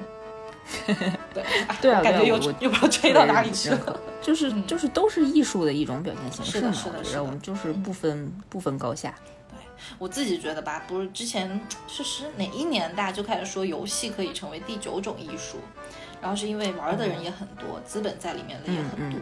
[0.88, 1.44] 对
[1.82, 4.00] 对啊，感觉又又不知道吹到哪里去了。
[4.22, 6.72] 就是就是都是艺术的一种表现形式嘛。
[6.72, 9.14] 是的，是的，我们就是不分不分高下。
[9.50, 9.60] 对
[10.00, 15.58] 我自己觉得吧，不是之前是是哪一年大家就开始说游戏可以成为第九种艺术。
[16.26, 19.20] 然后是因为玩的人也很多，资本在里面的也很多。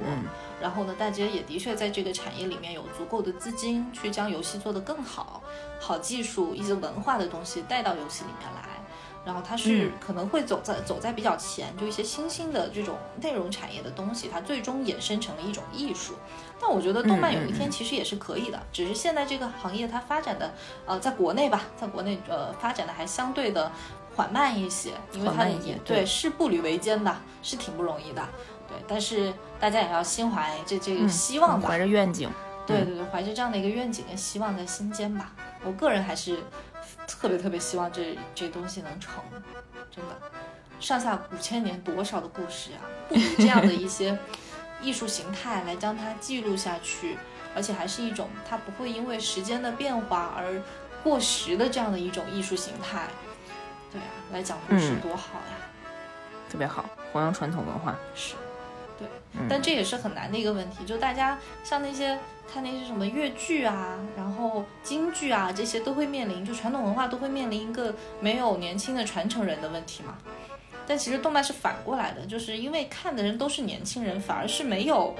[0.61, 5.43] 然后呢，大家也的确在这个产业里面有足够的资金去将游戏做得更好，
[5.81, 8.69] 好技术、一些文化的东西带到游戏里面来。
[9.25, 16.13] 然后它是可能会走在走在比较前，就一些新兴的这种内容产业的东西，它最终衍生成了一种艺术。
[16.61, 20.53] 但我觉得动漫有一天其实也是可以的，只是现在这个行业它发展的
[20.85, 23.69] 呃，在国内吧，在国内呃发展的还相对的。
[24.15, 28.23] 缓慢一些，因为它也对是步履维艰的，是挺不容易的。
[28.67, 32.29] 对，但是大家也要心怀这这个希望吧，怀着愿景。
[32.65, 35.33] 对对对，怀着这样的一个愿景跟希望在心间吧。
[35.65, 36.39] 我个人还是
[37.07, 39.15] 特别特别希望这这东西能成，
[39.91, 40.15] 真的。
[40.79, 44.17] 上下五千年多少的故事啊，不如这样的一些
[44.81, 47.17] 艺术形态来将它记录下去，
[47.55, 50.61] 而且还是一种它不会因为时间的变化而
[51.03, 53.07] 过时的这样的一种艺术形态。
[53.93, 55.55] 对啊，来讲故事多好呀，
[56.49, 58.33] 特别好，弘扬传统文化是，
[58.97, 59.07] 对，
[59.47, 60.83] 但这也是很难的一个问题。
[60.83, 62.17] 就大家像那些
[62.51, 70.17] 看那些什么越剧啊，然后京剧啊，这些都会面临，就传统文化都会面临一个没有年轻的传承人的问题嘛。
[70.87, 75.15] 但其实动漫是反过来的，就是因为看的人都是年轻人，反而是没有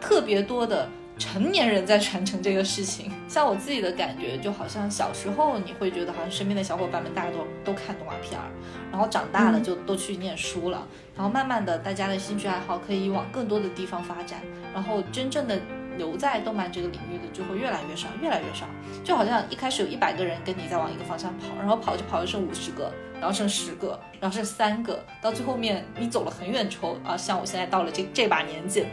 [0.00, 0.88] 特别多的。
[1.18, 8.46] 成年人在传承这个事情，像我自己的感觉，就好像小时候你会觉得好像身边的小伙伴们大家都都看动画片儿，
[8.90, 14.40] 然后长大了就都去念书了，然后慢慢的大家的兴趣爱好可以往更多的地方发展，
[14.72, 15.60] 然后真正的
[15.96, 18.66] 留在动漫这个领域的就会越来越少，越来越少，
[19.02, 22.92] 就好像一开始有一百个人跟你在往一个方向跑，然后跑着跑着剩五十个。
[23.20, 28.86] 然后剩十个，然后剩三个，到最后面你走了很远之后啊，像我现在到了这这把年纪，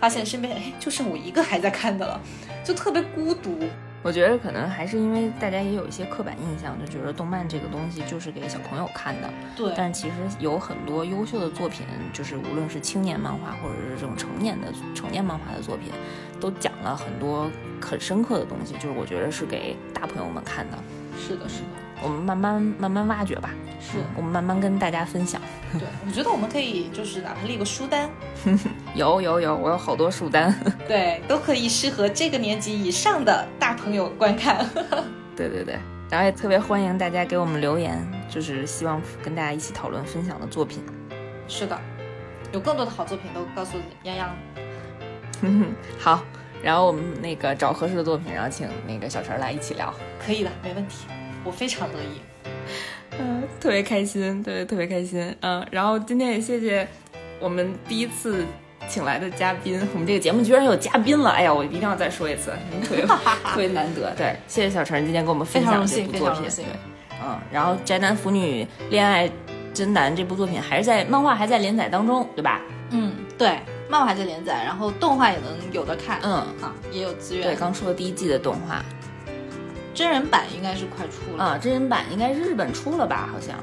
[0.00, 2.20] 发现身边哎就剩我一个还在看的了，
[2.64, 3.58] 就特别孤独。
[4.04, 9.30] 我觉得可能还是因为大家也有一些刻板印象，就觉得动漫这个东西就是给小朋友看的。
[9.56, 9.72] 对。
[9.76, 15.92] 但其实有很多优秀的作品，就是无论是青年漫画或者是这种成年的成年漫画的作品，
[16.40, 17.48] 都讲了很多
[17.80, 20.76] 很深刻的东西，就是我觉得是给大朋友们看的。
[21.16, 21.91] 是的，是的。
[22.02, 23.50] 我们慢慢慢慢挖掘吧，
[23.80, 25.40] 是我们慢慢跟大家分享。
[25.72, 28.10] 对，我觉得我们可以就是哪怕列个书单，
[28.94, 30.54] 有有有，我有好多书单，
[30.86, 34.66] 对，都可以适合这个年级以上的大朋友观看。
[35.36, 35.78] 对对对，
[36.10, 37.98] 然后也特别欢迎大家给我们留言，
[38.28, 40.82] 就是希望跟大家一起讨论分享的作品。
[41.48, 41.78] 是的，
[42.52, 44.30] 有更多的好作品都告诉洋洋。
[45.98, 46.22] 好，
[46.62, 49.92] 然后我们那个找合适的作品，然后请那个小陈来一起聊。
[50.24, 51.06] 可以的，没问题。
[51.44, 52.48] 我非常乐意，
[53.18, 56.86] 嗯，特别开心，对，特别开心，嗯，然后今天也谢谢
[57.40, 58.44] 我们第一次
[58.88, 62.52] 请来的嘉宾，我们这个节目居然有嘉宾了，哎呀，我一定要再说一次，
[62.84, 63.04] 特别
[63.44, 66.64] 特别难得，对，谢谢小陈今天跟我们分享这部作品，对，
[67.24, 69.28] 嗯，然后宅男腐女恋爱
[69.74, 72.60] 真难这部作品还是在漫画还在连载当中，对吧？
[72.90, 78.84] 嗯，对，漫画还在连载，然后动画也能有的看，嗯，啊，也有资源，对，刚出了第一季的动画。
[79.94, 81.58] 真人版应该是快出了啊！
[81.58, 83.28] 真人版应该日本出了吧？
[83.32, 83.56] 好像，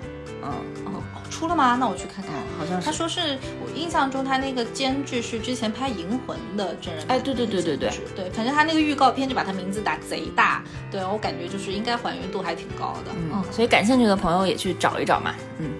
[0.44, 0.50] 嗯
[0.86, 1.76] 哦，出了吗？
[1.80, 2.34] 那我去看看。
[2.58, 2.86] 好像是。
[2.86, 7.04] 他说是我印象中他那个监制是之前拍《银魂》的真人。
[7.08, 13.12] 哎，对对对对对对，反正他那个预告片就把他名字打贼大，对我感觉就是应该还原度还挺高的。
[13.32, 15.34] 嗯，所以感兴趣的朋友也去找一找嘛。
[15.58, 15.72] 嗯，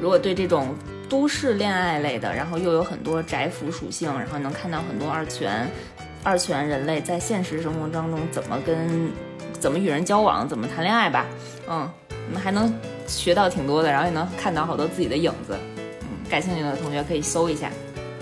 [0.00, 0.74] 如果对这种
[1.08, 5.68] 都市恋爱类的，然后又有很多宅腐属性，然后能看到很多二次元
[6.22, 9.10] 二次元人类在现实生活当中怎么跟。
[9.58, 11.26] 怎么与人交往，怎么谈恋爱吧，
[11.68, 11.90] 嗯，
[12.28, 12.72] 我们还能
[13.06, 15.56] 学到挺多的，然后也能看到好多自己的影子，
[16.02, 17.70] 嗯，感兴趣的同学可以搜一下，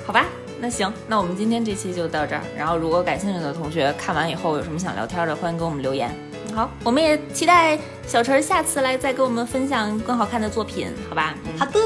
[0.07, 0.24] 好吧。
[0.61, 2.41] 那行，那我们今天这期就到这儿。
[2.57, 6.11] 然后，如果感兴趣的同学看完以后有什么想聊天的，欢迎给我们留言。
[6.55, 7.76] 好，我们也期待
[8.07, 11.35] 小陈下次来再给我们分享更好看的作品，好吧？
[11.59, 11.80] 好的，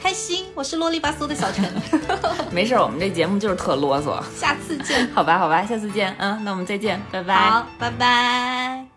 [0.00, 0.46] 开心。
[0.54, 1.68] 我是啰里吧嗦的小陈，
[2.50, 4.22] 没事，我们这节目就是特啰嗦。
[4.34, 5.06] 下次见。
[5.12, 6.14] 好吧，好吧，下次见。
[6.18, 7.34] 嗯，那我们再见，拜拜。
[7.34, 8.91] 好，拜拜。